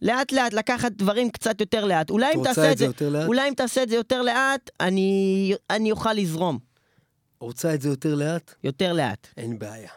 לאט 0.02 0.32
לאט, 0.32 0.54
לקחת 0.54 0.92
דברים 0.92 1.30
קצת 1.30 1.60
יותר 1.62 1.86
לאט. 1.86 2.10
אולי 2.10 2.34
אם 2.36 2.44
תעשה 2.44 2.72
את 2.72 2.78
זה, 2.78 2.86
יותר 2.86 3.10
לאט? 3.10 3.28
אולי 3.28 3.50
אם 3.50 3.54
תעשה 3.54 3.84
את 3.84 3.90
זה 3.90 3.96
יותר 3.96 4.22
לאט, 4.22 4.70
אני 4.80 5.54
אני 5.70 5.92
אוכל 5.92 6.14
לזרום. 6.14 6.60
רוצה 7.40 7.74
את 7.74 7.82
זה 7.82 7.90
יותר 7.90 8.16
לאט? 8.16 8.54
יותר 8.64 8.94
לאט. 8.94 9.28
אין 9.38 9.60
בעיה. 9.60 9.90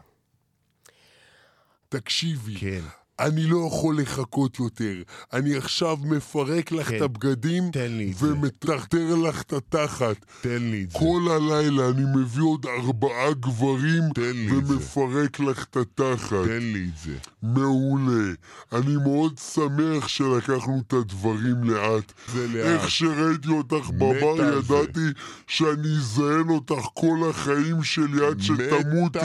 תקשיבי, 1.91 2.55
כן. 2.61 3.00
אני 3.21 3.47
לא 3.47 3.67
יכול 3.67 4.01
לחכות 4.01 4.59
יותר. 4.59 4.95
אני 5.33 5.57
עכשיו 5.57 5.97
מפרק 6.05 6.73
לך 6.73 6.89
כן. 6.89 6.97
את 6.97 7.03
הבגדים. 7.03 7.71
ומטרטר 8.19 9.15
לך 9.15 9.43
את 9.43 9.53
התחת. 9.53 10.17
תן 10.41 10.63
לי 10.63 10.83
את 10.83 10.91
זה. 10.91 10.99
כל 10.99 11.21
הלילה 11.31 11.89
אני 11.89 12.03
מביא 12.17 12.43
עוד 12.43 12.67
ארבעה 12.67 13.33
גברים. 13.41 14.03
ומפרק 14.51 15.41
לך 15.41 15.67
את 15.71 15.77
התחת. 15.77 16.45
תן 16.45 16.59
לי 16.63 16.89
את 16.95 16.99
זה. 17.05 17.15
מעולה. 17.43 18.33
אני 18.73 18.97
מאוד 19.03 19.39
שמח 19.55 20.09
שלקחנו 20.09 20.83
את 20.87 20.93
הדברים 20.93 21.65
לאט. 21.65 22.13
זה 22.33 22.47
לאט. 22.49 22.67
איך 22.67 22.91
שראיתי 22.91 23.49
אותך 23.49 23.91
בבר 23.91 24.37
זה. 24.37 24.59
ידעתי 24.75 25.21
שאני 25.47 25.97
אזיין 25.99 26.49
אותך 26.49 26.85
כל 26.95 27.31
החיים 27.31 27.83
שלי 27.83 28.27
עד 28.27 28.41
שתמותי 28.41 29.19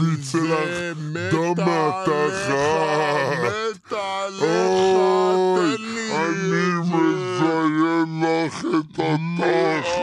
ויצא 0.00 0.38
לך 0.38 0.98
דם 1.32 1.54
מהתחת. 1.66 3.27
מתה 3.30 4.24
עליך, 4.26 4.42
אוי, 4.42 5.76
תן 5.76 5.82
לי 5.82 6.12
אני. 6.12 6.78
מזיין 6.82 8.24
לך 8.24 8.64
את 8.64 8.98
התחת. 8.98 9.98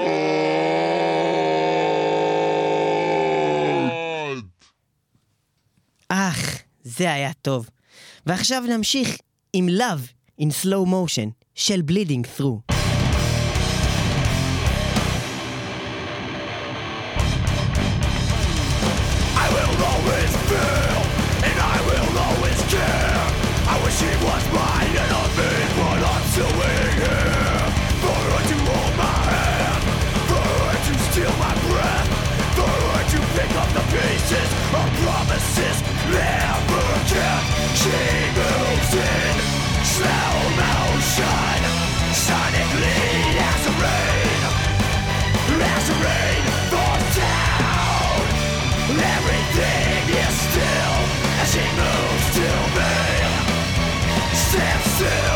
אך, 6.10 6.62
זה 6.84 7.14
היה 7.14 7.34
טוב. 7.34 7.70
ועכשיו 8.26 8.64
נמשיך 8.70 9.18
עם 9.54 9.68
Love 9.70 10.42
in 10.42 10.46
Slow 10.64 10.88
Motion 10.88 11.30
של 11.56 11.82
Bleeding 11.90 12.40
Through. 12.40 12.75
Sun, 41.16 41.62
sonically 42.12 43.36
down 47.16 48.20
Everything 49.00 50.10
is 50.10 50.36
still 50.46 50.96
as 51.40 51.54
he 51.54 51.66
moves 51.80 52.28
to 52.36 52.50
me. 52.76 52.92
Still. 54.96 55.35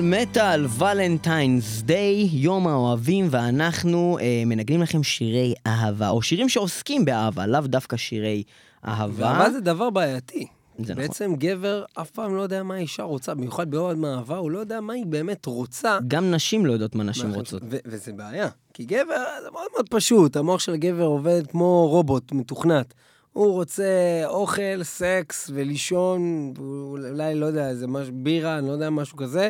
מטאל, 0.00 0.22
מטאל, 0.22 0.66
ולנטיינס 0.78 1.82
דיי, 1.82 2.28
יום 2.32 2.66
האוהבים, 2.68 3.28
ואנחנו 3.30 4.18
אה, 4.20 4.42
מנגנים 4.46 4.82
לכם 4.82 5.02
שירי 5.02 5.54
אהבה, 5.66 6.08
או 6.08 6.22
שירים 6.22 6.48
שעוסקים 6.48 7.04
באהבה, 7.04 7.46
לאו 7.46 7.60
דווקא 7.60 7.96
שירי 7.96 8.42
אהבה. 8.84 9.12
ואהבה 9.24 9.50
זה 9.50 9.60
דבר 9.60 9.90
בעייתי. 9.90 10.46
זה 10.78 10.92
נכון. 10.92 10.94
בעצם 11.06 11.34
גבר 11.38 11.84
אף 11.94 12.10
פעם 12.10 12.36
לא 12.36 12.42
יודע 12.42 12.62
מה 12.62 12.74
האישה 12.74 13.02
רוצה, 13.02 13.34
במיוחד 13.34 13.70
באוהד 13.70 13.96
מאהבה, 13.96 14.36
הוא 14.36 14.50
לא 14.50 14.58
יודע 14.58 14.80
מה 14.80 14.92
היא 14.92 15.06
באמת 15.06 15.46
רוצה. 15.46 15.98
גם 16.08 16.30
נשים 16.30 16.66
לא 16.66 16.72
יודעות 16.72 16.94
מה 16.94 17.04
נשים 17.04 17.30
מה- 17.30 17.36
רוצות. 17.36 17.62
ו- 17.70 17.76
וזה 17.86 18.12
בעיה. 18.12 18.48
כי 18.74 18.84
גבר, 18.84 19.24
זה 19.42 19.50
מאוד 19.52 19.66
מאוד 19.74 19.88
פשוט, 19.88 20.36
המוח 20.36 20.60
של 20.60 20.72
הגבר 20.72 21.04
עובד 21.04 21.42
כמו 21.46 21.88
רובוט 21.88 22.32
מתוכנת. 22.32 22.94
הוא 23.32 23.52
רוצה 23.52 23.84
אוכל, 24.26 24.82
סקס 24.82 25.50
ולישון, 25.54 26.52
אולי, 26.58 27.34
לא 27.34 27.46
יודע, 27.46 27.68
איזה 27.68 27.86
משהו, 27.86 28.12
בירה, 28.16 28.58
אני 28.58 28.66
לא 28.66 28.72
יודע, 28.72 28.90
משהו 28.90 29.16
כזה. 29.16 29.48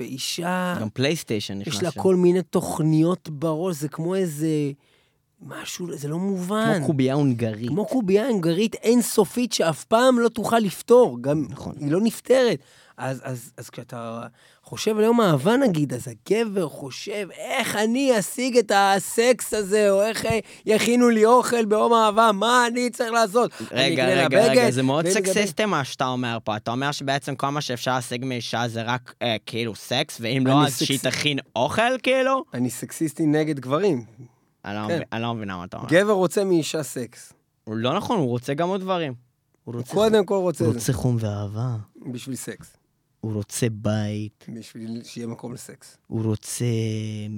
ואישה, 0.00 0.74
גם 0.80 0.88
פלייסטיישן 0.90 1.58
נכנס 1.58 1.74
יש 1.74 1.82
לה 1.82 1.90
שם. 1.90 2.00
כל 2.00 2.16
מיני 2.16 2.42
תוכניות 2.42 3.28
בראש, 3.28 3.76
זה 3.76 3.88
כמו 3.88 4.14
איזה 4.14 4.48
משהו, 5.42 5.86
זה 5.96 6.08
לא 6.08 6.18
מובן. 6.18 6.74
כמו 6.78 6.86
קובייה 6.86 7.14
הונגרית. 7.14 7.68
כמו 7.68 7.86
קובייה 7.86 8.28
הונגרית 8.28 8.74
אינסופית 8.74 9.52
שאף 9.52 9.84
פעם 9.84 10.18
לא 10.18 10.28
תוכל 10.28 10.58
לפתור, 10.58 11.18
גם 11.20 11.46
נכון. 11.50 11.74
היא 11.80 11.92
לא 11.92 12.00
נפתרת. 12.00 12.58
אז, 12.96 13.20
אז, 13.24 13.52
אז 13.56 13.70
כשאתה 13.70 14.26
חושב 14.74 14.96
על 14.98 15.04
יום 15.04 15.20
אהבה 15.20 15.56
נגיד, 15.56 15.94
אז 15.94 16.08
הגבר 16.08 16.68
חושב, 16.68 17.28
איך 17.38 17.76
אני 17.76 18.18
אשיג 18.18 18.58
את 18.58 18.72
הסקס 18.74 19.54
הזה, 19.54 19.90
או 19.90 20.02
איך 20.02 20.24
יכינו 20.66 21.08
לי 21.08 21.24
אוכל 21.24 21.64
ביום 21.64 21.92
אהבה, 21.92 22.30
מה 22.32 22.66
אני 22.66 22.90
צריך 22.90 23.12
לעשות? 23.12 23.50
רגע, 23.70 24.06
רגע, 24.06 24.24
רגע, 24.24 24.52
בגד, 24.52 24.70
זה 24.70 24.82
מאוד 24.82 25.06
סקסיסטי 25.08 25.64
מה 25.64 25.84
שאתה 25.84 26.06
אומר 26.06 26.38
פה. 26.44 26.56
אתה 26.56 26.70
אומר 26.70 26.92
שבעצם 26.92 27.34
כל 27.36 27.48
מה 27.48 27.60
שאפשר 27.60 27.94
להשיג 27.94 28.24
מאישה 28.24 28.68
זה 28.68 28.82
רק 28.82 29.14
אה, 29.22 29.36
כאילו 29.46 29.74
סקס, 29.74 30.18
ואם 30.20 30.46
לא, 30.46 30.66
אז 30.66 30.78
שהיא 30.82 30.98
סקס- 30.98 31.06
תכין 31.06 31.38
אוכל, 31.56 31.98
כאילו? 32.02 32.44
אני 32.54 32.70
סקסיסטי 32.70 33.26
נגד 33.26 33.60
גברים. 33.60 34.04
אני 34.64 34.74
לא 34.74 34.80
כן. 34.80 34.84
מבין- 34.94 35.02
אני 35.12 35.22
לא 35.22 35.34
מבין 35.34 35.50
אתה 35.64 35.76
אומר. 35.76 35.88
גבר 35.88 36.12
רוצה 36.12 36.44
מאישה 36.44 36.82
סקס. 36.82 37.32
הוא 37.64 37.76
לא 37.76 37.96
נכון, 37.96 38.18
הוא 38.18 38.28
רוצה 38.28 38.54
גם 38.54 38.68
עוד 38.68 38.80
דברים. 38.80 39.12
הוא 39.64 39.74
הוא 39.74 39.80
רוצה 39.80 39.94
קודם 39.94 40.24
כל 40.24 40.34
רוצה 40.34 40.64
הוא 40.64 40.74
רוצה 40.74 40.92
חום 40.92 41.16
ואהבה. 41.20 41.76
בשביל 42.12 42.36
סקס. 42.36 42.76
הוא 43.22 43.32
רוצה 43.32 43.66
בית. 43.70 44.46
בשביל 44.48 45.00
שיהיה 45.04 45.26
מקום 45.26 45.52
לסקס. 45.52 45.96
הוא 46.06 46.24
רוצה 46.24 46.64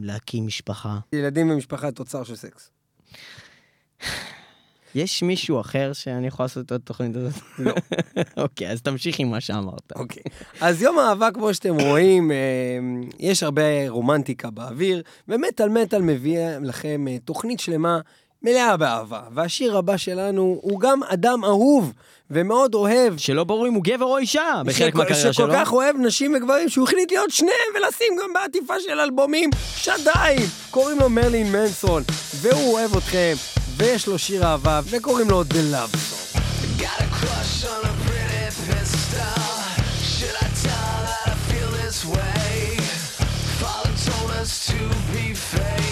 להקים 0.02 0.46
משפחה. 0.46 0.98
ילדים 1.12 1.50
ומשפחה 1.50 1.90
תוצר 1.90 2.24
של 2.24 2.36
סקס. 2.36 2.70
יש 4.94 5.22
מישהו 5.22 5.60
אחר 5.60 5.92
שאני 5.92 6.26
יכול 6.26 6.44
לעשות 6.44 6.66
את 6.66 6.72
התוכנית 6.72 7.16
הזאת? 7.16 7.42
לא. 7.58 7.74
אוקיי, 8.44 8.70
אז 8.70 8.82
תמשיך 8.82 9.18
עם 9.18 9.30
מה 9.30 9.40
שאמרת. 9.40 9.92
אוקיי. 9.96 10.22
אז 10.60 10.82
יום 10.82 10.98
האהבה, 10.98 11.30
כמו 11.30 11.54
שאתם 11.54 11.80
רואים, 11.80 12.30
אה, 12.30 12.36
יש 13.18 13.42
הרבה 13.42 13.88
רומנטיקה 13.88 14.50
באוויר, 14.50 15.02
ומטאל 15.28 15.68
מטאל 15.68 16.02
מביא 16.02 16.38
לכם 16.62 17.08
אה, 17.08 17.18
תוכנית 17.18 17.60
שלמה 17.60 18.00
מלאה 18.44 18.76
באהבה. 18.76 19.20
והשיר 19.34 19.76
הבא 19.78 19.96
שלנו 19.96 20.58
הוא 20.62 20.80
גם 20.80 21.02
אדם 21.02 21.44
אהוב 21.44 21.92
ומאוד 22.30 22.74
אוהב. 22.74 23.16
שלא 23.16 23.44
ברור 23.44 23.66
אם 23.66 23.74
הוא 23.74 23.84
גבר 23.84 24.04
או 24.04 24.18
אישה 24.18 24.62
בחלק 24.64 24.94
מהקריירה 24.94 25.32
שלו. 25.32 25.32
שכל 25.32 25.52
כך 25.52 25.72
אוהב 25.72 25.96
נשים 25.96 26.34
וגברים, 26.36 26.68
שהוא 26.68 26.84
החליט 26.84 27.10
להיות 27.12 27.30
שניהם 27.30 27.70
ולשים 27.76 28.16
גם 28.22 28.32
בעטיפה 28.32 28.74
של 28.80 29.00
אלבומים 29.00 29.50
שדיים. 29.76 30.40
קוראים 30.70 30.98
לו 30.98 31.10
מרלין 31.10 31.52
מנסון, 31.52 32.02
והוא 32.40 32.72
אוהב 32.72 32.96
אתכם, 32.96 33.34
ויש 33.76 34.06
לו 34.06 34.18
שיר 34.18 34.44
אהבה, 34.44 34.80
וקוראים 34.90 35.30
לו 35.30 35.42
The 35.42 35.74
Love 35.74 35.94
Song. 35.94 36.38
Got 36.80 37.00
a 37.00 37.08
crush 37.18 37.64
on 37.72 37.82
a 37.90 37.94
pretty 38.06 38.46
pistol. 38.68 39.40
Should 40.16 40.36
I 40.46 40.48
tell 40.64 40.88
her 40.94 41.02
that 41.08 41.26
I 41.32 41.36
feel 41.48 41.70
this 41.82 41.98
way? 42.14 42.76
Father 43.60 43.94
told 44.08 44.30
us 44.42 44.66
to 44.70 44.78
be 45.12 45.34
faithful. 45.34 45.83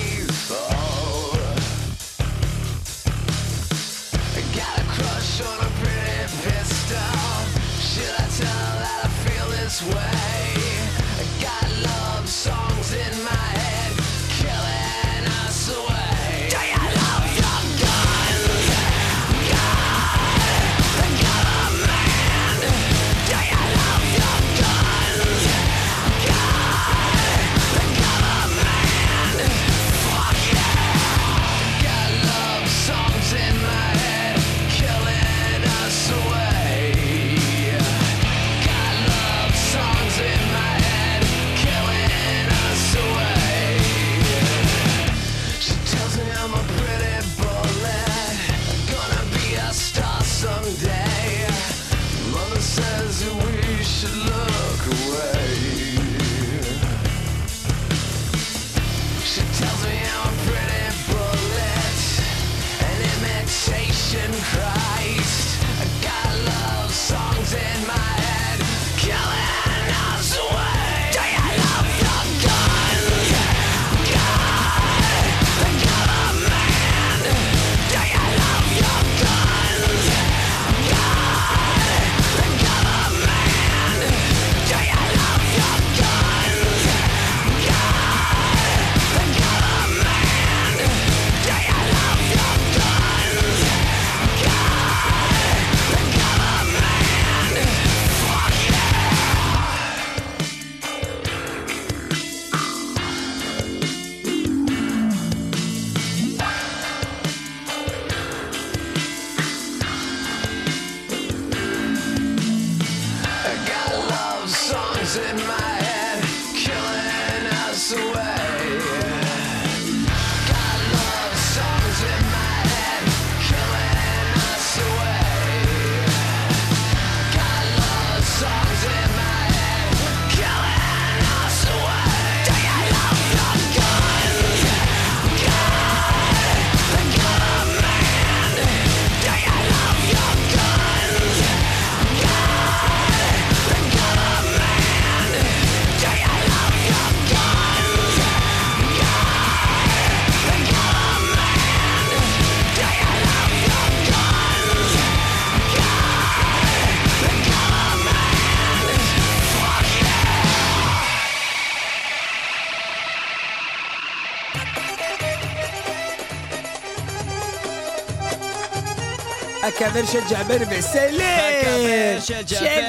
הכבר 169.93 170.07
של 170.07 170.19
ג'אבר 170.31 170.57
וסלם! 170.71 171.21
הכבר 171.61 172.21
של 172.21 172.43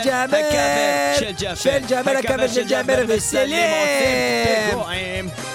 ג'אבר, 0.05 0.37
של 1.55 1.79
ג'אבר! 1.87 2.11
הכבר 2.17 2.47
של 2.47 2.67
ג'אבר, 2.67 3.19
של 3.19 3.47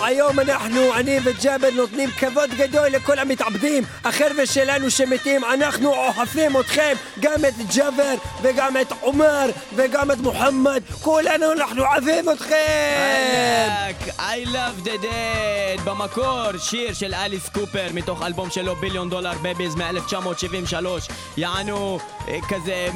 היום 0.03 0.41
אנחנו, 0.41 0.95
אני 0.95 1.19
וג'אבר 1.25 1.69
נותנים 1.75 2.11
כבוד 2.11 2.51
גדול 2.51 2.89
לכל 2.89 3.19
המתאבדים 3.19 3.85
החבר'ה 4.05 4.47
שלנו 4.47 4.91
שמתים, 4.91 5.45
אנחנו 5.45 5.95
אוהבים 5.95 6.61
אתכם 6.61 6.95
גם 7.21 7.45
את 7.49 7.55
ג'אבר 7.75 8.15
וגם 8.43 8.77
את 8.81 8.93
עומר 9.01 9.51
וגם 9.75 10.11
את 10.11 10.19
מוחמד 10.19 10.83
כולנו 11.03 11.53
אנחנו 11.53 11.85
אוהבים 11.85 12.31
אתכם! 12.31 12.55
I 14.19 14.47
love 14.47 14.87
the 14.87 15.03
dead, 15.03 15.81
במקור 15.85 16.59
שיר 16.59 16.95
של 16.95 17.15
אליס 17.15 17.49
קופר 17.49 17.87
מתוך 17.95 18.23
אלבום 18.23 18.51
שלו 18.51 18.77
ביליון 18.77 19.11
דולר 19.11 19.33
בביז 19.43 19.75
מ-1973 19.77 21.13
יענו 21.37 21.99
אה, 22.29 22.39
כזה 22.49 22.89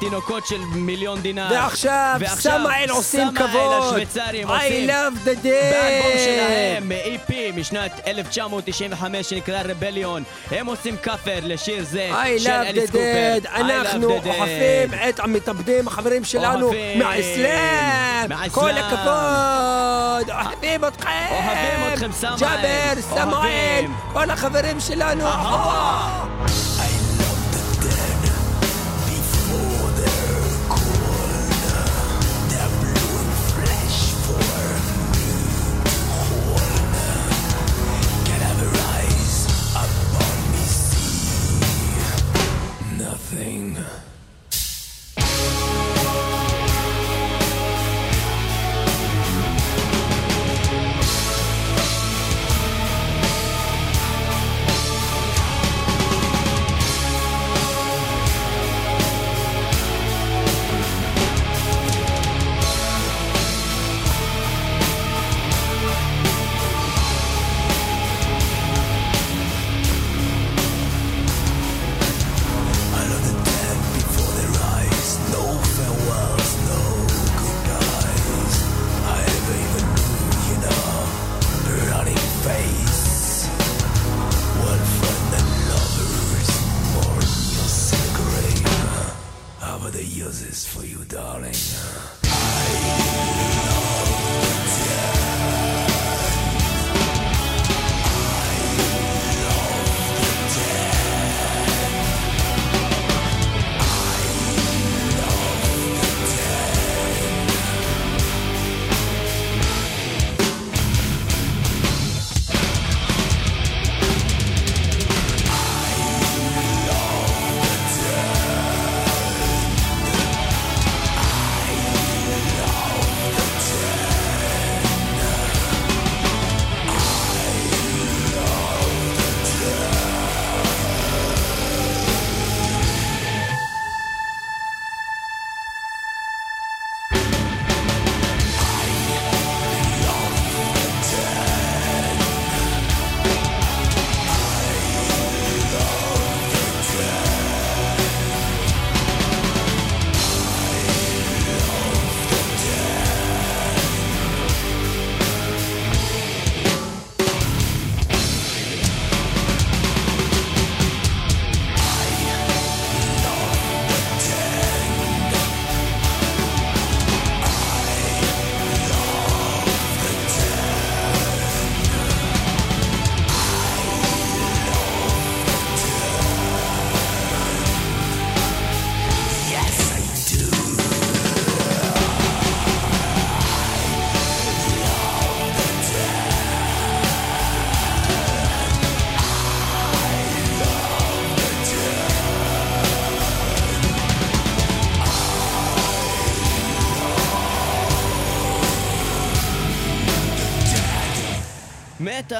תינוקות 0.00 0.46
של 0.46 0.60
מיליון 0.74 1.20
דינר 1.20 1.48
ועכשיו 1.50 2.20
סמאל 2.26 2.90
עושים 2.90 3.28
סמאל 3.28 3.48
כבוד! 3.48 3.82
השוויצרים 3.82 4.48
I 4.48 4.50
עושים 4.50 4.90
love 4.90 5.26
the 5.26 5.44
day! 5.44 6.39
שלהם, 6.40 6.92
EP 6.92 7.32
משנת 7.56 8.00
1995 8.06 9.30
שנקרא 9.30 9.62
רבליון 9.64 10.22
הם 10.50 10.66
עושים 10.66 10.96
כאפר 10.96 11.38
לשיר 11.42 11.84
זה 11.84 12.10
I 12.12 12.38
של 12.42 12.50
אליס 12.50 12.90
קופר 12.90 13.38
אנחנו. 13.54 14.08
אוהבים 14.10 14.90
את 15.08 15.20
המתאבדים, 15.20 15.88
החברים 15.88 16.24
שלנו. 16.24 16.72
מהאסלאם! 16.96 18.50
כל 18.52 18.70
הכבוד! 18.70 20.30
אוהבים 20.30 20.84
אתכם! 20.84 21.08
אוהבים 21.30 21.92
אתכם, 21.92 22.12
סמאל. 22.12 22.36
ג'אבר, 22.38 23.00
סמואל. 23.00 23.84
כל 24.12 24.30
החברים 24.30 24.80
שלנו! 24.80 25.24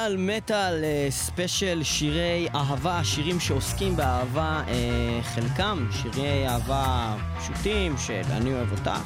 מטאל, 0.01 0.17
מטאל, 0.17 0.83
אה, 0.83 1.07
ספיישל 1.09 1.83
שירי 1.83 2.47
אהבה, 2.55 3.03
שירים 3.03 3.39
שעוסקים 3.39 3.95
באהבה, 3.95 4.63
אה, 4.67 5.19
חלקם 5.23 5.87
שירי 5.91 6.47
אהבה 6.47 7.15
פשוטים 7.39 7.95
של 7.97 8.21
אני 8.31 8.53
אוהב 8.53 8.71
אותך, 8.71 9.01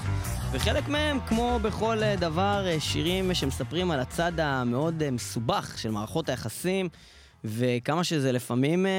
וחלק 0.51 0.87
מהם, 0.87 1.19
כמו 1.27 1.59
בכל 1.61 2.03
אה, 2.03 2.15
דבר, 2.15 2.65
אה, 2.67 2.79
שירים 2.79 3.33
שמספרים 3.33 3.91
על 3.91 3.99
הצד 3.99 4.39
המאוד 4.39 5.09
מסובך 5.09 5.73
של 5.77 5.91
מערכות 5.91 6.29
היחסים, 6.29 6.89
וכמה 7.47 8.03
שזה 8.03 8.31
לפעמים 8.31 8.85
אה, 8.85 8.91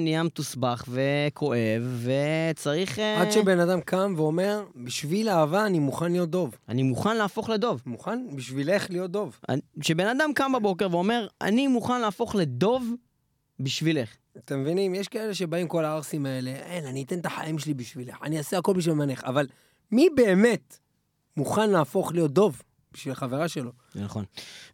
נהיה 0.00 0.22
מתוסבך 0.22 0.84
וכואב, 0.88 2.06
וצריך... 2.52 2.98
אה, 2.98 3.22
עד 3.22 3.30
שבן 3.30 3.60
אדם 3.60 3.80
קם 3.80 4.14
ואומר, 4.16 4.64
בשביל 4.76 5.28
אהבה 5.28 5.66
אני 5.66 5.78
מוכן 5.78 6.12
להיות 6.12 6.30
דוב. 6.30 6.54
אני 6.68 6.82
מוכן 6.82 7.16
להפוך 7.16 7.48
לדוב. 7.50 7.82
מוכן 7.86 8.26
בשבילך 8.36 8.90
להיות 8.90 9.10
דוב. 9.10 9.38
אני- 9.48 9.60
שבן 9.82 10.06
אדם 10.06 10.30
קם 10.34 10.52
בבוקר 10.52 10.88
ואומר, 10.90 11.26
אני 11.40 11.66
מוכן 11.68 12.00
להפוך 12.00 12.34
לדוב 12.34 12.94
בשבילך. 13.60 14.08
אתם 14.38 14.60
מבינים? 14.62 14.94
יש 14.94 15.08
כאלה 15.08 15.34
שבאים 15.34 15.68
כל 15.68 15.84
הערסים 15.84 16.26
האלה, 16.26 16.50
אין, 16.50 16.86
אני 16.86 17.02
אתן 17.02 17.18
את 17.18 17.26
החיים 17.26 17.58
שלי 17.58 17.74
בשבילך, 17.74 18.16
אני 18.22 18.38
אעשה 18.38 18.58
הכל 18.58 18.74
בשביל 18.74 18.94
מנך, 18.94 19.24
אבל 19.24 19.46
מי 19.92 20.08
באמת 20.16 20.78
מוכן 21.36 21.70
להפוך 21.70 22.12
להיות 22.14 22.32
דוב 22.32 22.62
בשביל 22.92 23.12
החברה 23.12 23.48
שלו? 23.48 23.70
זה 23.94 24.00
נכון. 24.04 24.24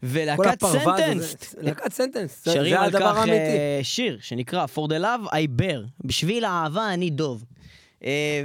ולהקת 0.03 0.65
Sentenced, 0.67 1.55
להקת 1.59 1.93
סנטנס, 1.93 2.45
זה, 2.45 2.53
שרים 2.53 2.71
זה 2.71 2.81
על 2.81 2.87
הדבר 2.87 3.13
כך 3.13 3.17
האמיתי. 3.17 3.83
שיר 3.83 4.19
שנקרא 4.21 4.67
For 4.75 4.89
the 4.89 5.03
Love 5.03 5.29
I 5.33 5.61
Bear, 5.61 6.05
בשביל 6.05 6.45
האהבה 6.45 6.95
אני 6.95 7.11
דוב. 7.11 7.45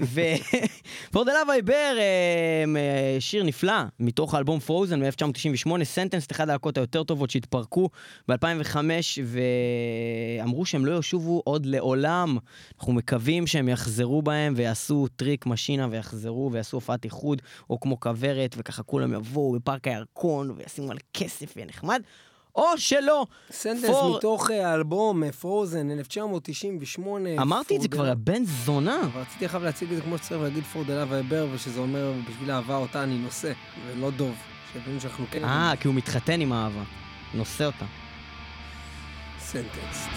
ו 0.02 0.33
For 0.33 1.26
the 1.26 1.32
Love 1.40 1.54
I 1.54 1.61
Bear, 1.61 1.98
שיר 3.20 3.44
נפלא, 3.44 3.74
מתוך 4.00 4.34
האלבום 4.34 4.60
Frozen 4.60 5.04
מ-1998, 5.04 5.84
Sentenced, 5.84 6.28
אחת 6.32 6.40
הלהקות 6.40 6.78
היותר 6.78 7.04
טובות 7.04 7.30
שהתפרקו 7.30 7.90
ב-2005, 8.28 8.76
ואמרו 10.40 10.66
שהם 10.66 10.86
לא 10.86 11.00
ישובו 11.00 11.42
עוד 11.46 11.66
לעולם. 11.66 12.38
אנחנו 12.80 12.94
מקווים 12.94 13.48
שהם 13.48 13.70
יחזרו 13.70 14.22
בהם 14.22 14.54
ויעשו 14.58 15.08
טריק 15.16 15.46
משינה 15.46 15.88
ויחזרו 15.92 16.50
ויעשו 16.52 16.78
הופעת 16.78 17.06
איחוד, 17.06 17.42
או 17.70 17.80
כמו 17.80 18.00
כוורת, 18.00 18.56
וככה 18.58 18.84
כולם 18.84 19.14
יבואו 19.14 19.52
בפארק 19.52 19.88
הירקון 19.88 20.52
וישימו 20.58 20.92
על 20.92 20.98
כסף 21.14 21.54
ויהיה 21.56 21.68
נחמד. 21.68 22.02
או 22.56 22.64
שלא. 22.78 23.26
Sentenced 23.52 23.86
for- 23.90 24.18
מתוך 24.18 24.52
אה, 24.52 24.70
האלבום 24.72 25.32
Frozen, 25.32 25.92
1998. 25.92 27.30
אמרתי 27.42 27.76
את 27.76 27.82
זה 27.82 27.88
כבר, 27.88 28.08
the- 28.08 28.12
הבן 28.12 28.44
זונה. 28.46 29.02
אבל 29.14 29.22
רציתי 29.22 29.50
חייב 29.50 29.64
להציג 29.64 29.90
את 29.92 29.96
זה 29.96 30.02
כמו 30.02 30.18
שצריך 30.18 30.42
להגיד 30.42 30.64
For 30.64 30.84
the 30.84 30.96
Love 31.00 31.18
I 31.18 31.23
Bear, 31.23 31.48
ושזה 31.54 31.80
אומר 31.80 32.12
בשביל 32.30 32.52
אהבה 32.52 32.76
אותה 32.76 33.04
אני 33.04 33.18
נושא, 33.18 33.52
ולא 33.88 34.10
דוב. 34.12 34.36
שיבינו 34.74 35.02
שאנחנו 35.02 35.26
כן 35.32 35.44
אה, 35.44 35.74
כי 35.80 35.88
הוא 35.88 35.96
מתחתן 35.96 36.42
עם 36.42 36.52
האהבה. 36.54 36.84
נושא 37.34 37.66
אותה. 37.66 37.86
סנטנס. 39.40 40.08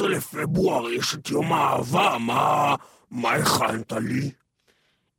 ב-14 0.00 0.08
לפברואר 0.08 0.90
יש 0.90 1.14
את 1.14 1.30
יום 1.30 1.52
האהבה, 1.52 2.16
מה... 2.20 2.74
מה 3.10 3.32
הכנת 3.32 3.92
לי? 3.92 4.30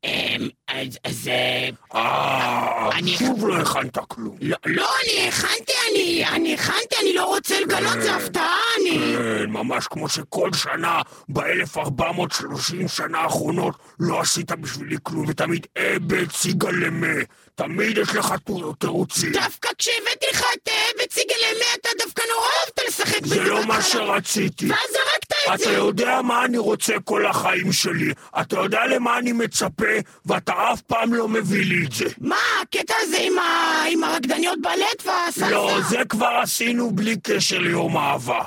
אמ, 0.04 0.50
אז, 0.68 1.00
אז 1.04 1.28
אה, 1.28 1.70
אה, 1.96 2.90
שוב 3.06 3.48
לא 3.48 3.58
הכנת 3.58 3.98
כלום. 4.08 4.38
לא, 4.42 4.58
לא, 4.66 4.88
אני 5.04 5.28
הכנתי, 5.28 5.74
אני, 5.92 6.26
אני 6.28 6.54
הכנתי, 6.54 6.96
אני 7.02 7.14
לא 7.14 7.26
רוצה 7.26 7.60
לגלות, 7.60 8.02
זה 8.02 8.16
הפתעה, 8.16 8.57
אני... 8.92 9.16
כן, 9.18 9.50
ממש 9.50 9.88
כמו 9.88 10.10
שכל 10.10 10.54
שנה 10.54 11.02
ב-1430 11.30 12.88
שנה 12.88 13.20
האחרונות 13.20 13.76
לא 14.00 14.20
עשית 14.22 14.52
בשבילי 14.52 14.98
כלום, 15.04 15.26
ותמיד 15.28 15.68
אה 15.78 15.96
בציגה 16.08 16.72
למה. 16.72 17.08
תמיד 17.56 17.98
יש 17.98 18.16
לך 18.16 18.34
תירוצים. 18.80 19.32
דווקא 19.32 19.70
כשהבאתי 19.78 20.26
לך 20.32 20.44
את 20.54 20.70
בציגל 21.04 21.36
למי, 21.52 21.66
אתה 21.82 21.90
דווקא 22.04 22.22
נורא 22.34 22.48
אהבת 22.64 22.80
לשחק 22.88 23.26
זה 23.26 23.44
לא 23.44 23.66
מה. 23.66 23.82
שרציתי. 23.82 24.70
ואז 24.70 24.80
זרקת 24.92 25.32
את 25.32 25.56
אתה 25.56 25.64
זה. 25.64 25.72
יודע 25.72 26.22
מה 26.22 26.46
אני 26.46 26.58
רוצה 26.58 26.94
כל 27.04 27.26
החיים 27.26 27.72
שלי. 27.72 28.14
אתה 28.42 28.56
יודע 28.56 28.86
למה 28.86 29.18
אני 29.18 29.32
מצפה, 29.32 29.86
ואתה 30.26 30.54
אף 30.74 30.82
פעם 30.82 31.14
לא 31.14 31.28
מביא 31.28 31.66
לי 31.66 31.86
את 31.86 31.92
זה. 31.92 32.06
מה, 32.22 32.36
הקטע 32.62 32.94
הזה. 33.02 33.18
עם 33.92 34.04
הרקדניות 34.04 34.62
בלט 34.62 35.06
והסלסה? 35.06 35.50
לא, 35.52 35.82
זה 35.90 35.98
כבר 36.10 36.40
עשינו 36.44 36.92
בלי 36.92 37.16
קשר 37.24 37.58
ליום 37.60 37.98
אהבה. 37.98 38.44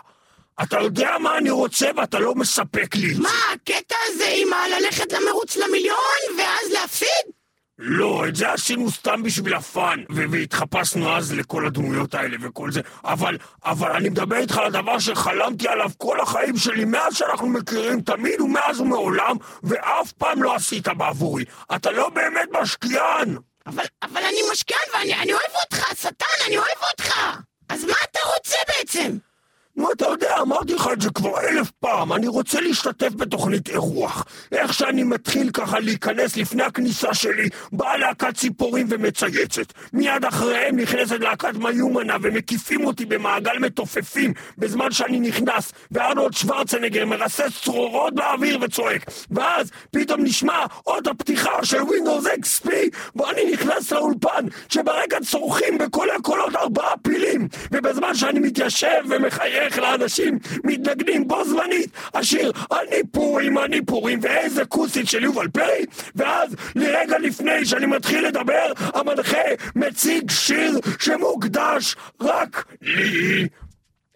אתה 0.62 0.80
יודע 0.80 1.18
מה 1.20 1.38
אני 1.38 1.50
רוצה 1.50 1.90
ואתה 1.96 2.18
לא 2.18 2.34
מספק 2.34 2.96
לי 2.96 3.10
את 3.10 3.16
זה. 3.16 3.22
מה, 3.22 3.28
הקטע 3.54 3.96
הזה 4.06 4.24
עם 4.36 4.52
ה... 4.52 4.68
ללכת 4.68 5.12
למרוץ 5.12 5.56
למיליון 5.56 6.38
ואז 6.38 6.72
להפסיד? 6.72 7.40
לא, 7.82 8.28
את 8.28 8.36
זה 8.36 8.52
עשינו 8.52 8.90
סתם 8.90 9.22
בשביל 9.22 9.54
הפאן, 9.54 10.04
והתחפשנו 10.30 11.16
אז 11.16 11.32
לכל 11.32 11.66
הדמויות 11.66 12.14
האלה 12.14 12.36
וכל 12.40 12.72
זה, 12.72 12.80
אבל, 13.04 13.38
אבל 13.64 13.92
אני 13.92 14.08
מדבר 14.08 14.36
איתך 14.36 14.58
על 14.58 14.66
הדבר 14.66 14.98
שחלמתי 14.98 15.68
עליו 15.68 15.90
כל 15.98 16.20
החיים 16.20 16.56
שלי, 16.56 16.84
מאז 16.84 17.16
שאנחנו 17.16 17.48
מכירים, 17.48 18.00
תמיד 18.00 18.40
ומאז 18.40 18.80
ומעולם, 18.80 19.36
ואף 19.62 20.12
פעם 20.12 20.42
לא 20.42 20.54
עשית 20.54 20.88
בעבורי. 20.88 21.44
אתה 21.74 21.90
לא 21.90 22.08
באמת 22.08 22.48
משקיען! 22.60 23.36
אבל, 23.66 23.84
אבל 24.02 24.22
אני 24.22 24.38
משקיען 24.52 24.80
ואני 24.94 25.14
אני 25.14 25.32
אוהב 25.32 25.54
אותך, 25.64 26.00
שטן, 26.00 26.46
אני 26.46 26.56
אוהב 26.58 26.78
אותך! 26.90 27.20
אז 27.68 27.84
מה 27.84 27.94
אתה 28.10 28.20
רוצה 28.34 28.56
בעצם? 28.68 29.29
נו, 29.76 29.92
אתה 29.92 30.06
יודע, 30.06 30.36
אמרתי 30.40 30.74
לך 30.74 30.88
את 30.92 31.00
זה 31.00 31.10
כבר 31.10 31.40
אלף 31.40 31.70
פעם, 31.70 32.12
אני 32.12 32.28
רוצה 32.28 32.60
להשתתף 32.60 33.12
בתוכנית 33.14 33.68
אירוח. 33.68 34.24
איך 34.52 34.74
שאני 34.74 35.02
מתחיל 35.02 35.50
ככה 35.50 35.80
להיכנס 35.80 36.36
לפני 36.36 36.62
הכניסה 36.62 37.14
שלי, 37.14 37.48
באה 37.72 37.96
להקת 37.96 38.34
ציפורים 38.34 38.86
ומצייצת. 38.90 39.72
מיד 39.92 40.24
אחריהם 40.24 40.76
נכנסת 40.76 41.20
להקת 41.20 41.54
מיומנה 41.54 42.16
ומקיפים 42.22 42.86
אותי 42.86 43.04
במעגל 43.04 43.58
מתופפים 43.58 44.32
בזמן 44.58 44.90
שאני 44.90 45.20
נכנס, 45.20 45.72
וארנולד 45.90 46.32
שוורצנגר 46.32 47.06
מרסס 47.06 47.62
צרורות 47.64 48.14
באוויר 48.14 48.58
וצועק. 48.62 49.10
ואז 49.30 49.70
פתאום 49.90 50.24
נשמע 50.24 50.64
עוד 50.82 51.08
הפתיחה 51.08 51.64
של 51.64 51.80
Windows 51.80 52.26
XP, 52.42 52.68
ואני 53.16 53.52
נכנס 53.52 53.92
לאולפן, 53.92 54.46
שברקע 54.68 55.18
צורכים 55.30 55.78
בכל 55.78 56.10
הקולות 56.10 56.56
ארבעה 56.56 56.96
פילים, 57.02 57.48
ובזמן 57.72 58.14
שאני 58.14 58.40
מתיישב 58.40 59.02
ומחייך 59.08 59.69
לאנשים 59.78 60.38
מתנגנים 60.64 61.28
בו 61.28 61.44
זמנית 61.44 61.90
השיר 62.14 62.52
אני 62.72 63.02
פורים, 63.12 63.58
אני 63.58 63.84
פורים, 63.86 64.18
ואיזה 64.22 64.64
כוסית 64.64 65.08
של 65.08 65.24
יובל 65.24 65.48
פרי, 65.48 65.84
ואז 66.14 66.54
לרגע 66.76 67.18
לפני 67.18 67.66
שאני 67.66 67.86
מתחיל 67.86 68.26
לדבר, 68.26 68.72
המנחה 68.78 69.38
מציג 69.74 70.30
שיר 70.30 70.72
שמוקדש 71.00 71.96
רק 72.20 72.64
לי. 72.82 73.48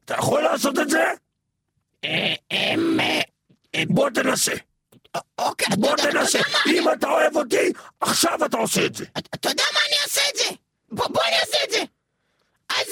אתה 0.05 0.15
יכול 0.15 0.43
לעשות 0.43 0.79
את 0.79 0.91
זה? 0.91 1.05
אה, 2.05 2.35
אה, 2.53 2.75
בוא 3.89 4.11
תנסה. 4.11 4.53
אוקיי, 5.39 5.67
אתה 5.69 5.77
בוא 5.77 5.97
תנסה. 5.97 6.39
אם 6.67 6.93
אתה 6.93 7.09
אוהב 7.09 7.37
אותי, 7.37 7.73
עכשיו 8.01 8.45
אתה 8.45 8.57
עושה 8.57 8.87
את 8.87 8.95
זה. 8.95 9.05
אתה- 9.19 9.49
יודע 9.49 9.63
מה 9.75 9.79
אני 9.89 9.97
אעשה 10.05 10.21
את 10.31 10.37
זה? 10.37 10.45
בוא, 10.93 11.07
בוא 11.09 11.23
אני 11.29 11.37
אעשה 11.41 11.57
את 11.65 11.71
זה. 11.71 11.79
אז 12.69 12.87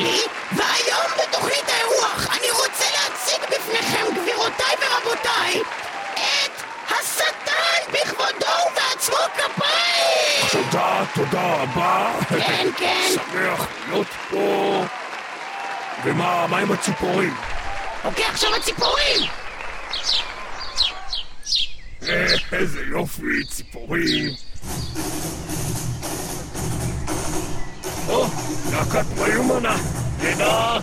שלי, 0.00 0.20
והיום 0.52 1.10
בתוכנית 1.22 1.68
האירוח 1.68 2.26
אני 2.38 2.50
רוצה 2.50 2.84
להציג 2.84 3.40
בפניכם, 3.50 4.04
גבירותיי 4.14 4.74
ורבותיי, 4.80 5.60
את 6.14 6.62
השטן 6.86 7.92
בכבודו 7.92 8.52
ובעצמו 8.70 9.16
כפיים! 9.34 10.48
תודה, 10.52 11.04
תודה 11.14 11.54
רבה. 11.62 12.12
כן, 12.28 12.68
כן. 12.76 13.08
שמח 13.14 13.66
להיות 13.88 14.06
פה. 14.30 14.84
ומה 16.04 16.46
מה 16.46 16.58
עם 16.58 16.72
הציפורים? 16.72 17.34
אוקיי, 18.04 18.24
עכשיו 18.24 18.54
הציפורים! 18.54 19.20
אה, 22.08 22.26
איזה 22.52 22.80
יופי, 22.90 23.44
ציפורים. 23.48 24.30
או, 28.08 28.26
להקת 28.72 29.06
מיומנה. 29.18 29.76
נהדר. 30.22 30.78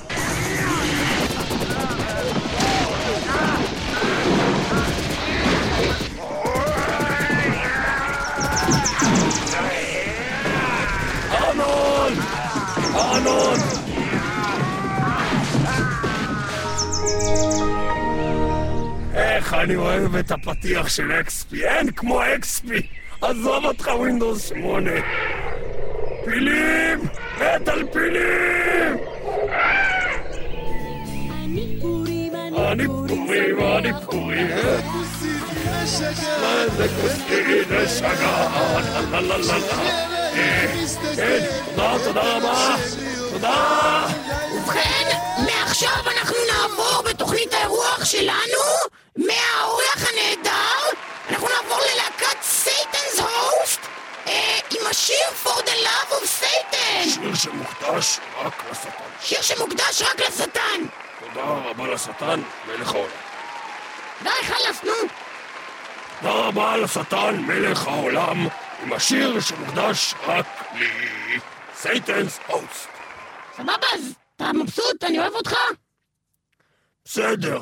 ארנון! 11.32 12.14
ארנון! 12.96 13.60
איך 19.14 19.54
אני 19.54 19.76
אוהב 19.76 20.16
את 20.16 20.32
הפתיח 20.32 20.90
של 20.90 21.12
אקספי, 21.12 21.66
אין 21.68 21.92
כמו 21.92 22.22
אקספי! 22.36 22.88
עזוב 23.22 23.66
אותך 23.66 23.88
ווינדוס 23.88 24.48
8! 24.48 24.92
פילים! 26.30 27.00
מת 27.38 27.68
על 27.68 27.84
פילים! 27.94 28.98
אני 31.48 32.88
פורים, 33.08 33.60
אני 33.78 33.90
פורים! 34.06 34.48
מה 36.42 36.68
זה 36.78 36.88
כוסי 37.02 37.64
נשגה? 37.70 38.48
לה 39.12 39.22
לה 39.22 39.38
לה 39.38 39.38
לה 39.38 39.54
אה, 40.34 40.68
כן, 41.16 41.46
תודה, 41.76 41.96
תודה 42.04 42.22
רבה! 42.38 42.76
תודה! 43.32 44.08
ובכן, 44.56 45.18
מעכשיו 45.46 45.90
אנחנו 46.18 46.36
נעבור 46.52 47.04
בתוכנית 47.10 47.54
האירוח 47.54 48.06
שלנו, 48.06 48.64
מהאורח 49.18 50.10
הנהדר, 50.10 50.77
השיר 54.90 55.28
For 55.44 55.62
the 55.62 55.86
Love 55.86 56.12
of 56.12 56.42
Satan, 56.42 57.10
שיר 57.10 57.36
שמוקדש 57.36 58.20
רק 58.38 58.64
לשטן. 58.72 58.90
שיר 59.22 59.42
שמוקדש 59.42 60.02
רק 60.02 60.20
לשטן. 60.20 60.82
תודה 61.20 61.44
רבה 61.44 61.88
לשטן, 61.88 62.42
מלך 62.68 62.94
העולם. 62.94 63.12
די, 64.24 64.30
חלאס, 64.30 64.84
נו. 64.84 64.94
תודה 66.22 66.34
רבה 66.34 66.78
לשטן, 66.78 67.36
מלך 67.38 67.88
העולם, 67.88 68.48
עם 68.84 68.94
השיר 68.94 69.42
שמוקדש 69.42 70.14
רק 70.28 70.46
לי. 70.74 71.40
סייטנס 71.76 72.40
הוסט. 72.48 72.90
סבבה, 73.58 73.88
אז 73.94 74.14
אתה 74.36 74.54
מבסוט, 74.54 75.04
אני 75.04 75.20
אוהב 75.20 75.34
אותך? 75.34 75.54
בסדר. 77.06 77.60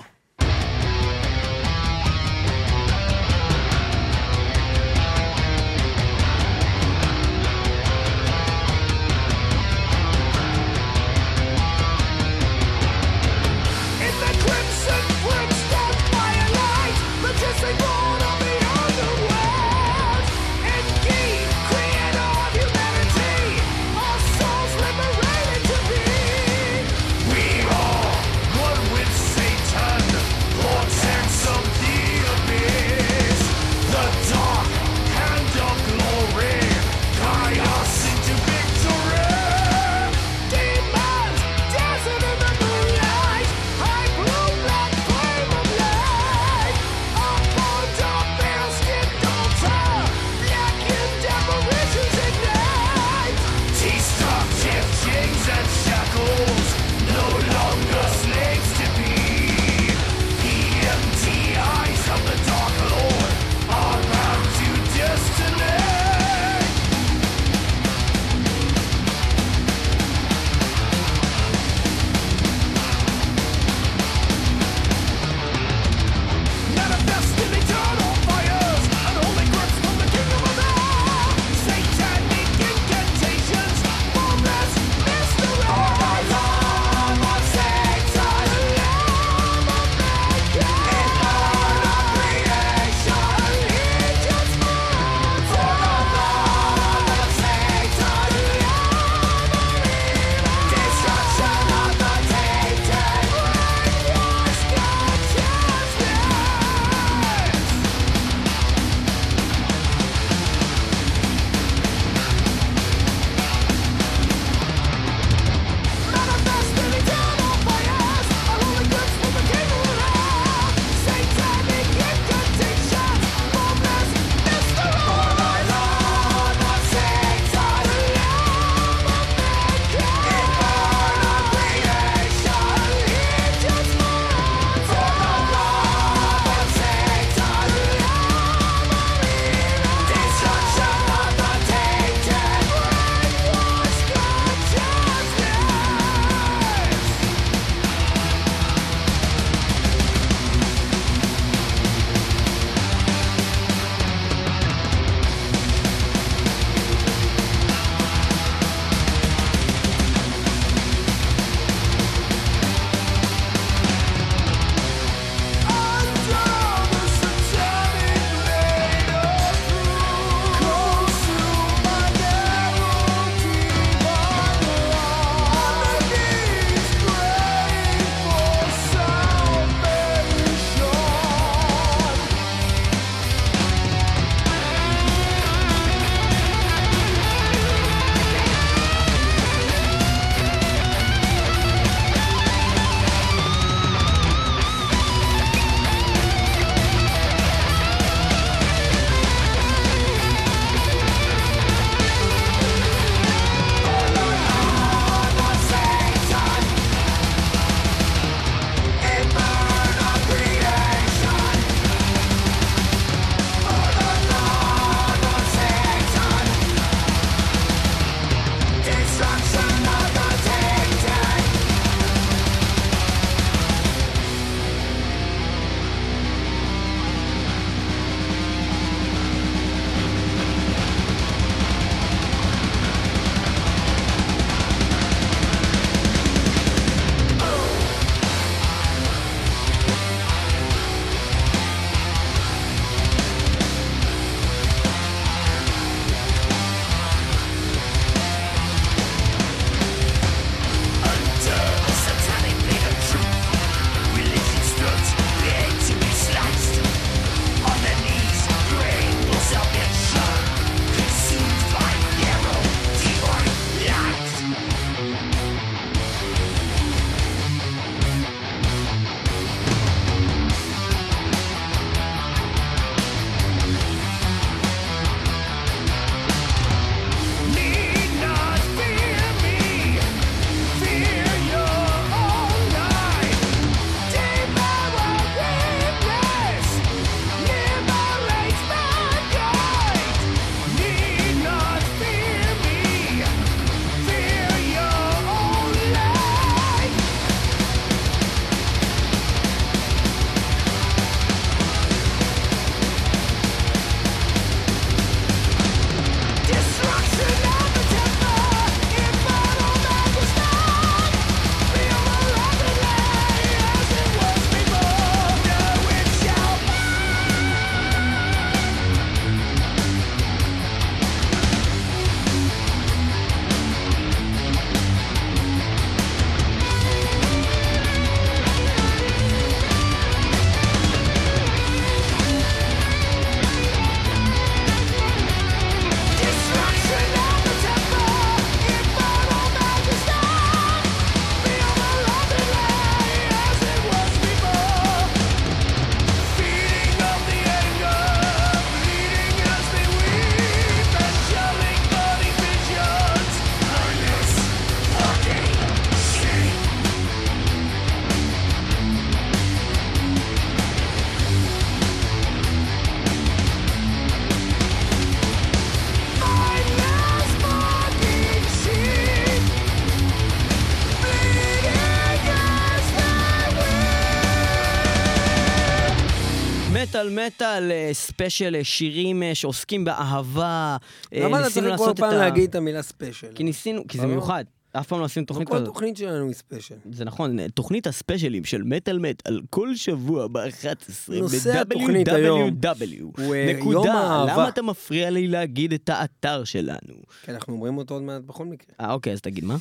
מטאל 377.16 377.72
אה, 377.72 377.90
special, 377.94 378.56
אה, 378.56 378.64
שירים 378.64 379.24
אה, 379.24 379.36
שעוסקים 379.36 379.86
באהבה. 379.86 380.78
אה, 381.14 381.20
למה 381.20 381.42
אתה 381.42 381.50
צריך 381.50 381.78
כל 381.78 381.92
פעם 381.96 382.14
להגיד 382.14 382.50
את 382.50 382.56
המילה 382.56 382.82
special? 382.82 383.28
כי 383.36 383.44
ניסינו, 383.44 383.88
כי 383.88 383.98
זה. 383.98 384.08
מיוחד. 384.08 384.44
אף 384.80 384.88
פעם 384.88 385.00
לא 385.00 385.06
עשינו 385.06 385.26
תוכנית 385.26 385.48
כל 385.48 385.56
כזאת. 385.56 385.66
תוכנית 385.66 385.98
שלנו 385.98 386.28
היא 386.28 386.34
special. 386.34 386.76
זה 386.92 387.06
נכון, 387.06 387.48
תוכנית 387.48 387.88
הספיישלים 387.88 388.46
של 388.46 388.64
מטאל 388.64 389.00
מטאל 389.00 389.42
כל 389.50 389.76
שבוע 389.76 390.28
ב-11 390.28 391.14
נושא 391.14 391.62
התוכנית 391.62 392.08
היום 392.08 392.62
ב-www. 392.62 393.22
אה, 393.22 393.54
נקודה. 393.58 394.26
למה 394.30 394.50
אתה 394.50 394.62
מפריע 394.62 395.10
לי 395.10 395.28
להגיד 395.28 395.74
את 395.74 395.90
האתר 395.90 396.44
שלנו? 396.44 396.94
כי 397.26 397.32
אנחנו 397.32 397.54
אומרים 397.54 397.78
אותו 397.78 397.94
עוד 397.94 398.04
מעט 398.04 398.22
בכל 398.22 398.46
מקרה. 398.46 398.76
אה, 398.80 398.94
אוקיי, 398.94 399.14
אז 399.14 399.22
תגיד 399.22 399.46
מה? 399.46 399.58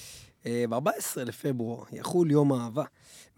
ב-14 0.47 1.21
לפברואר 1.27 1.85
יחול 1.93 2.31
יום 2.31 2.53
האהבה, 2.53 2.85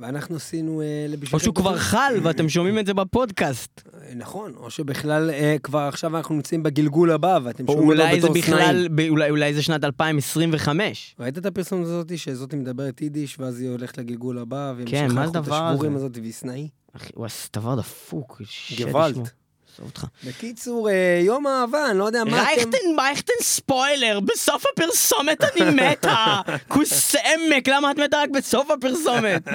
ואנחנו 0.00 0.36
עשינו 0.36 0.80
אה, 0.82 0.86
לבשבילכם... 1.08 1.36
או 1.36 1.40
שהוא 1.40 1.54
כבר 1.54 1.76
חל 1.78 2.14
ואתם 2.22 2.48
שומעים 2.48 2.78
את 2.78 2.86
זה 2.86 2.94
בפודקאסט. 2.94 3.82
אה, 4.02 4.14
נכון, 4.14 4.52
או 4.56 4.70
שבכלל 4.70 5.30
אה, 5.30 5.56
כבר 5.62 5.78
עכשיו 5.78 6.16
אנחנו 6.16 6.34
נמצאים 6.34 6.62
בגלגול 6.62 7.10
הבא, 7.12 7.38
ואתם 7.44 7.66
שומעים 7.66 7.90
אותו 8.00 8.16
בתור 8.18 8.34
בכלל, 8.34 8.58
סנאים. 8.58 8.96
ב- 8.96 9.08
אולי- 9.08 9.30
אולי 9.30 9.54
זה 9.54 9.62
שנת 9.62 9.84
2025. 9.84 11.14
ראית 11.20 11.38
את 11.38 11.46
הפרסומת 11.46 11.84
הזאת, 11.86 12.18
שזאתי 12.18 12.56
מדברת 12.56 13.00
יידיש, 13.02 13.40
ואז 13.40 13.60
היא 13.60 13.70
הולכת 13.70 13.98
לגלגול 13.98 14.38
הבא, 14.38 14.72
והיא 14.76 14.86
כן, 14.86 15.08
לחוט 15.10 15.36
הדבר 15.36 15.64
השבורים? 15.64 15.96
הזאת, 15.96 16.18
והיא 16.20 16.32
סנאי? 16.32 16.68
אחי, 16.96 17.10
וואי, 17.16 17.30
זה 17.30 17.48
דבר 17.60 17.74
דפוק. 17.74 18.42
גוואלד. 18.84 19.28
עזוב 19.76 19.88
אותך. 19.88 20.04
בקיצור, 20.26 20.90
אה, 20.90 21.20
יום 21.22 21.46
האהבה, 21.46 21.90
אני 21.90 21.98
לא 21.98 22.04
יודע 22.04 22.24
מה 22.24 22.52
אתם... 22.52 22.68
רייכטן, 22.98 23.32
ספוילר, 23.42 24.20
בסוף 24.20 24.64
הפרסומת 24.72 25.44
אני 25.44 25.70
מתה! 25.70 26.40
כוס 26.68 27.14
עמק, 27.14 27.68
למה 27.68 27.90
את 27.90 27.98
מתה 27.98 28.22
רק 28.22 28.30
בסוף 28.30 28.70
הפרסומת? 28.70 29.42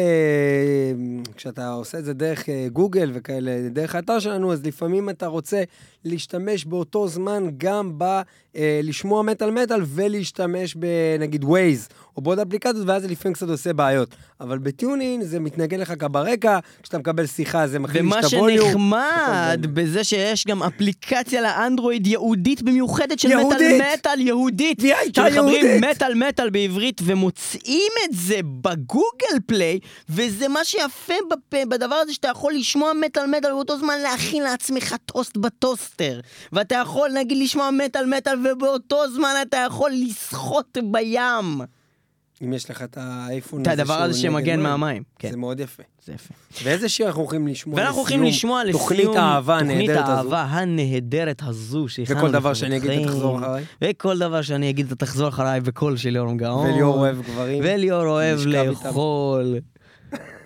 כשאתה 1.35 1.69
עושה 1.69 1.99
את 1.99 2.05
זה 2.05 2.13
דרך 2.13 2.49
אה, 2.49 2.67
גוגל 2.73 3.11
וכאלה, 3.13 3.69
דרך 3.69 3.95
האתר 3.95 4.19
שלנו, 4.19 4.53
אז 4.53 4.65
לפעמים 4.65 5.09
אתה 5.09 5.27
רוצה 5.27 5.63
להשתמש 6.05 6.65
באותו 6.65 7.07
זמן 7.07 7.43
גם 7.57 7.91
ב... 7.97 8.21
אה, 8.55 8.79
לשמוע 8.83 9.21
מטאל 9.21 9.51
מטאל 9.51 9.81
ולהשתמש 9.85 10.75
בנגיד 10.75 11.43
ווייז, 11.43 11.87
או 12.17 12.21
בעוד 12.21 12.39
אפליקציות, 12.39 12.87
ואז 12.87 13.01
זה 13.01 13.07
לפעמים 13.07 13.33
קצת 13.33 13.49
עושה 13.49 13.73
בעיות. 13.73 14.09
אבל 14.41 14.57
בטיונין 14.57 15.21
זה 15.23 15.39
מתנגן 15.39 15.79
לך 15.79 15.93
ככה 15.99 16.07
ברקע, 16.07 16.59
כשאתה 16.83 16.97
מקבל 16.97 17.25
שיחה 17.25 17.67
זה 17.67 17.77
ומה 17.93 18.19
את 18.19 18.33
הווליום. 18.33 18.69
שנחמד 18.69 19.57
הכל 19.59 19.67
בזה 19.73 20.03
שיש 20.03 20.47
גם 20.47 20.63
אפליקציה 20.63 21.41
לאנדרואיד 21.41 22.07
ייעודית 22.07 22.61
במיוחדת 22.61 23.19
של 23.19 23.31
יהודית! 23.31 23.57
מטאל 23.57 23.93
מטאל 23.93 24.21
יהודית. 24.21 24.79
והיא 24.81 24.93
הייתה 24.95 25.21
שמחברים 25.29 25.65
יהודית! 25.65 25.83
מטאל 25.89 26.13
מטאל 26.27 26.49
בעברית 26.49 27.01
ומוצאים 27.03 27.91
את 28.05 28.15
זה 28.17 28.39
בגוגל 28.61 29.39
פליי, 29.45 29.79
וזה 30.09 30.47
מה 30.47 30.65
שיפה 30.65 31.13
בפ- 31.33 31.65
בדבר 31.69 31.95
הזה 31.95 32.13
שאתה 32.13 32.27
יכול 32.27 32.53
לשמוע 32.53 32.91
מטאל 32.93 33.25
מטאל 33.37 33.51
ובאותו 33.51 33.77
זמן 33.77 33.99
להכין 34.03 34.43
לעצמך 34.43 34.95
טוסט 35.05 35.37
בטוסטר. 35.37 36.19
ואתה 36.53 36.75
יכול 36.75 37.09
נגיד 37.13 37.37
לשמוע 37.37 37.69
מטאל 37.71 38.05
מטאל 38.17 38.42
ובאותו 38.51 39.11
זמן 39.15 39.33
אתה 39.41 39.57
יכול 39.67 39.91
לשחות 39.93 40.77
בים. 40.91 41.61
אם 42.43 42.53
יש 42.53 42.69
לך 42.69 42.81
את 42.81 42.97
האייפון 43.01 43.61
את 43.61 43.67
הדבר 43.67 44.01
הזה 44.01 44.19
שמגן 44.19 44.55
מים. 44.55 44.63
מהמים. 44.63 45.03
כן, 45.19 45.31
זה 45.31 45.37
מאוד 45.37 45.59
יפה. 45.59 45.83
זה 46.05 46.13
יפה. 46.13 46.33
ואיזה 46.63 46.89
שיר 46.89 47.07
אנחנו 47.07 47.21
הולכים 47.21 47.47
לשמוע 47.47 47.79
ואנחנו 47.79 47.97
הולכים 47.97 48.19
לסיום 48.19 48.33
לשמוע 48.33 48.63
לסיום 48.63 48.79
תוכנית 48.79 49.15
האהבה 49.15 49.59
תוכנית 49.59 49.89
הנהדרת 49.89 50.03
הזו. 50.09 50.11
האהבה 50.13 50.41
הנהדרת 50.41 51.41
הזו 51.45 51.87
שהכנו 51.87 52.17
וכל 52.17 52.31
דבר 52.31 52.53
שאני 52.53 52.77
אגיד 52.77 52.91
לכם. 52.91 53.01
ותחזור 53.01 53.37
אחריי. 53.39 53.63
וכל 53.81 54.17
דבר 54.17 54.41
שאני 54.41 54.69
אגיד 54.69 54.85
אתה 54.85 54.95
תחזור 54.95 55.27
אחריי 55.27 55.61
בקול 55.61 55.97
של 55.97 56.09
ליאור 56.09 56.33
גאון. 56.33 56.69
וליאור 56.69 56.95
אוהב 56.95 57.21
גברים. 57.21 57.63
וליאור 57.65 58.05
אוהב. 58.05 58.39
לאכול. 58.45 59.57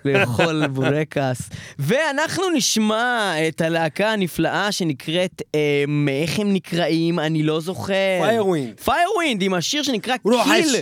לאכול 0.04 0.66
בורקס. 0.66 1.50
ואנחנו 1.78 2.42
נשמע 2.54 3.32
את 3.48 3.60
הלהקה 3.60 4.12
הנפלאה 4.12 4.72
שנקראת, 4.72 5.42
אמ, 5.54 6.08
איך 6.22 6.38
הם 6.38 6.52
נקראים? 6.52 7.18
אני 7.18 7.42
לא 7.42 7.60
זוכר. 7.60 7.92
Firewind. 8.22 8.82
פיירווינד, 8.84 9.42
עם 9.42 9.54
השיר 9.54 9.82
שנקרא 9.82 10.16
קיל. 10.16 10.74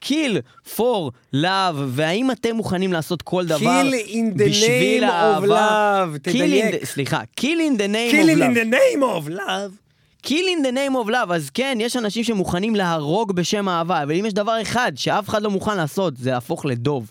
קיל 0.00 0.38
פור 0.76 1.12
לאב, 1.32 1.84
והאם 1.88 2.30
אתם 2.30 2.56
מוכנים 2.56 2.92
לעשות 2.92 3.22
כל 3.22 3.46
דבר 3.46 3.82
Kill 3.82 4.08
in 4.10 4.38
the 4.38 4.44
בשביל 4.44 5.04
name 5.04 5.08
of 5.08 5.12
האהבה? 5.12 6.04
love, 6.04 6.28
Kill 6.28 6.30
in 6.30 6.32
תדייק. 6.32 6.84
סליחה, 6.84 7.20
Kill 7.40 7.44
in 7.44 7.78
the 7.78 7.88
name 7.92 8.12
Kill 8.14 8.28
of 8.28 8.36
in 8.36 8.38
love. 8.38 8.56
the 8.56 8.74
name 8.74 9.02
of 9.02 9.30
love. 9.30 9.72
Kill 10.26 10.30
in 10.32 10.64
the 10.66 10.72
name 10.72 11.06
of 11.06 11.10
love, 11.10 11.32
אז 11.34 11.50
כן, 11.50 11.78
יש 11.80 11.96
אנשים 11.96 12.24
שמוכנים 12.24 12.76
להרוג 12.76 13.32
בשם 13.32 13.68
אהבה, 13.68 14.02
אבל 14.02 14.12
אם 14.14 14.26
יש 14.26 14.32
דבר 14.32 14.62
אחד 14.62 14.92
שאף 14.96 15.28
אחד 15.28 15.42
לא 15.42 15.50
מוכן 15.50 15.76
לעשות, 15.76 16.16
זה 16.16 16.30
להפוך 16.30 16.66
לדוב. 16.66 17.10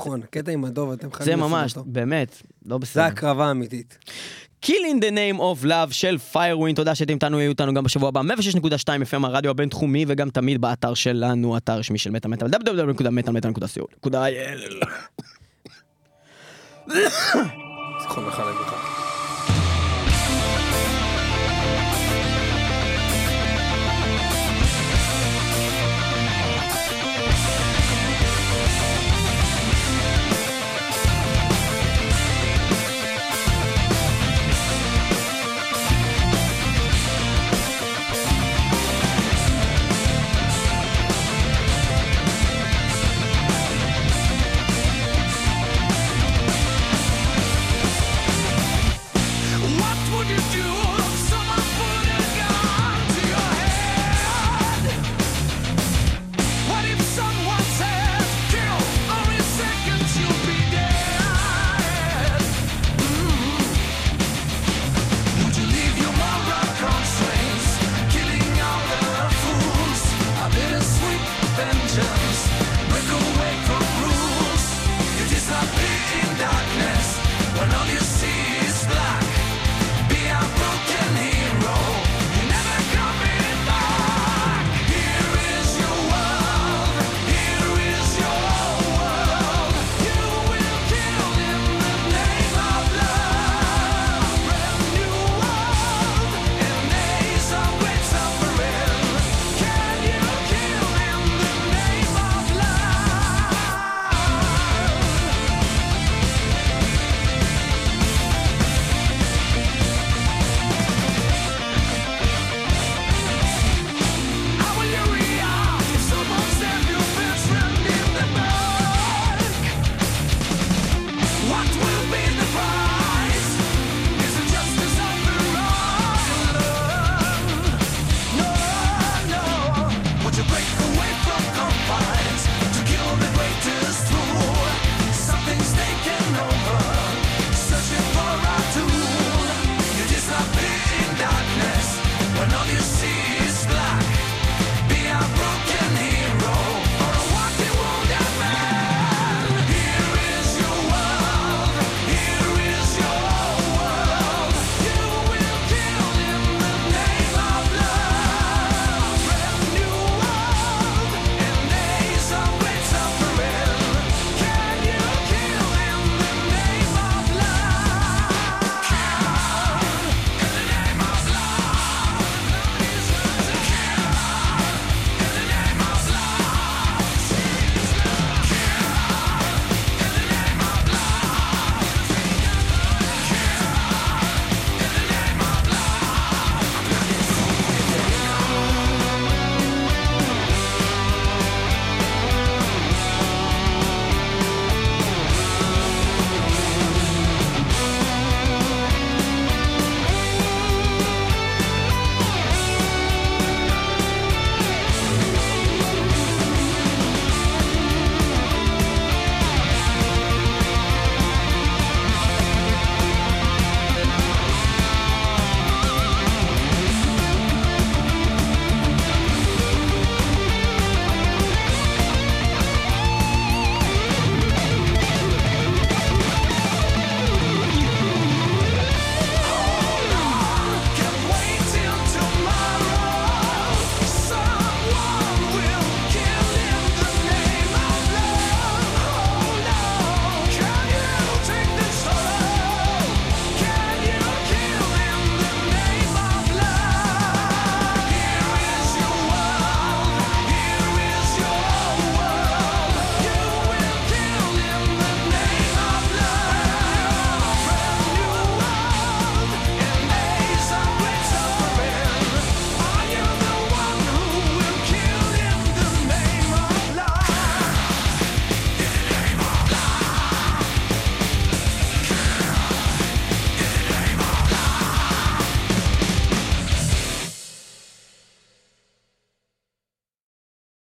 נכון, 0.00 0.22
הקטע 0.22 0.52
עם 0.52 0.64
הדוב, 0.64 0.92
אתם 0.92 1.08
זה 1.08 1.14
חייבים 1.16 1.38
לעשות 1.38 1.52
ממש, 1.52 1.76
אותו. 1.76 1.90
באמת, 1.90 2.42
לא 2.66 2.76
זה 2.76 2.80
בסדר. 2.80 3.02
הקרבה 3.02 3.46
האמיתית. 3.46 3.98
Kill 4.64 4.68
in 4.68 5.00
the 5.00 5.10
name 5.10 5.38
of 5.38 5.64
love 5.64 5.92
של 5.92 6.18
פיירווין, 6.18 6.74
תודה 6.74 6.94
שאתם 6.94 7.14
איתנו, 7.14 7.40
יהיו 7.40 7.50
איתנו 7.50 7.74
גם 7.74 7.84
בשבוע 7.84 8.08
הבא, 8.08 8.20
106.2 8.20 8.26
FM 8.86 9.26
הרדיו 9.26 9.50
הבינתחומי, 9.50 10.04
וגם 10.08 10.30
תמיד 10.30 10.60
באתר 10.60 10.94
שלנו, 10.94 11.56
אתר 11.56 11.78
רשמי 11.78 11.98
של 11.98 12.10
מטה 12.10 12.28
מטה, 12.28 12.46
www.מטאמטה.co.il. 12.46 14.86
זיכרונך 18.00 18.38
לברכה. 18.38 18.99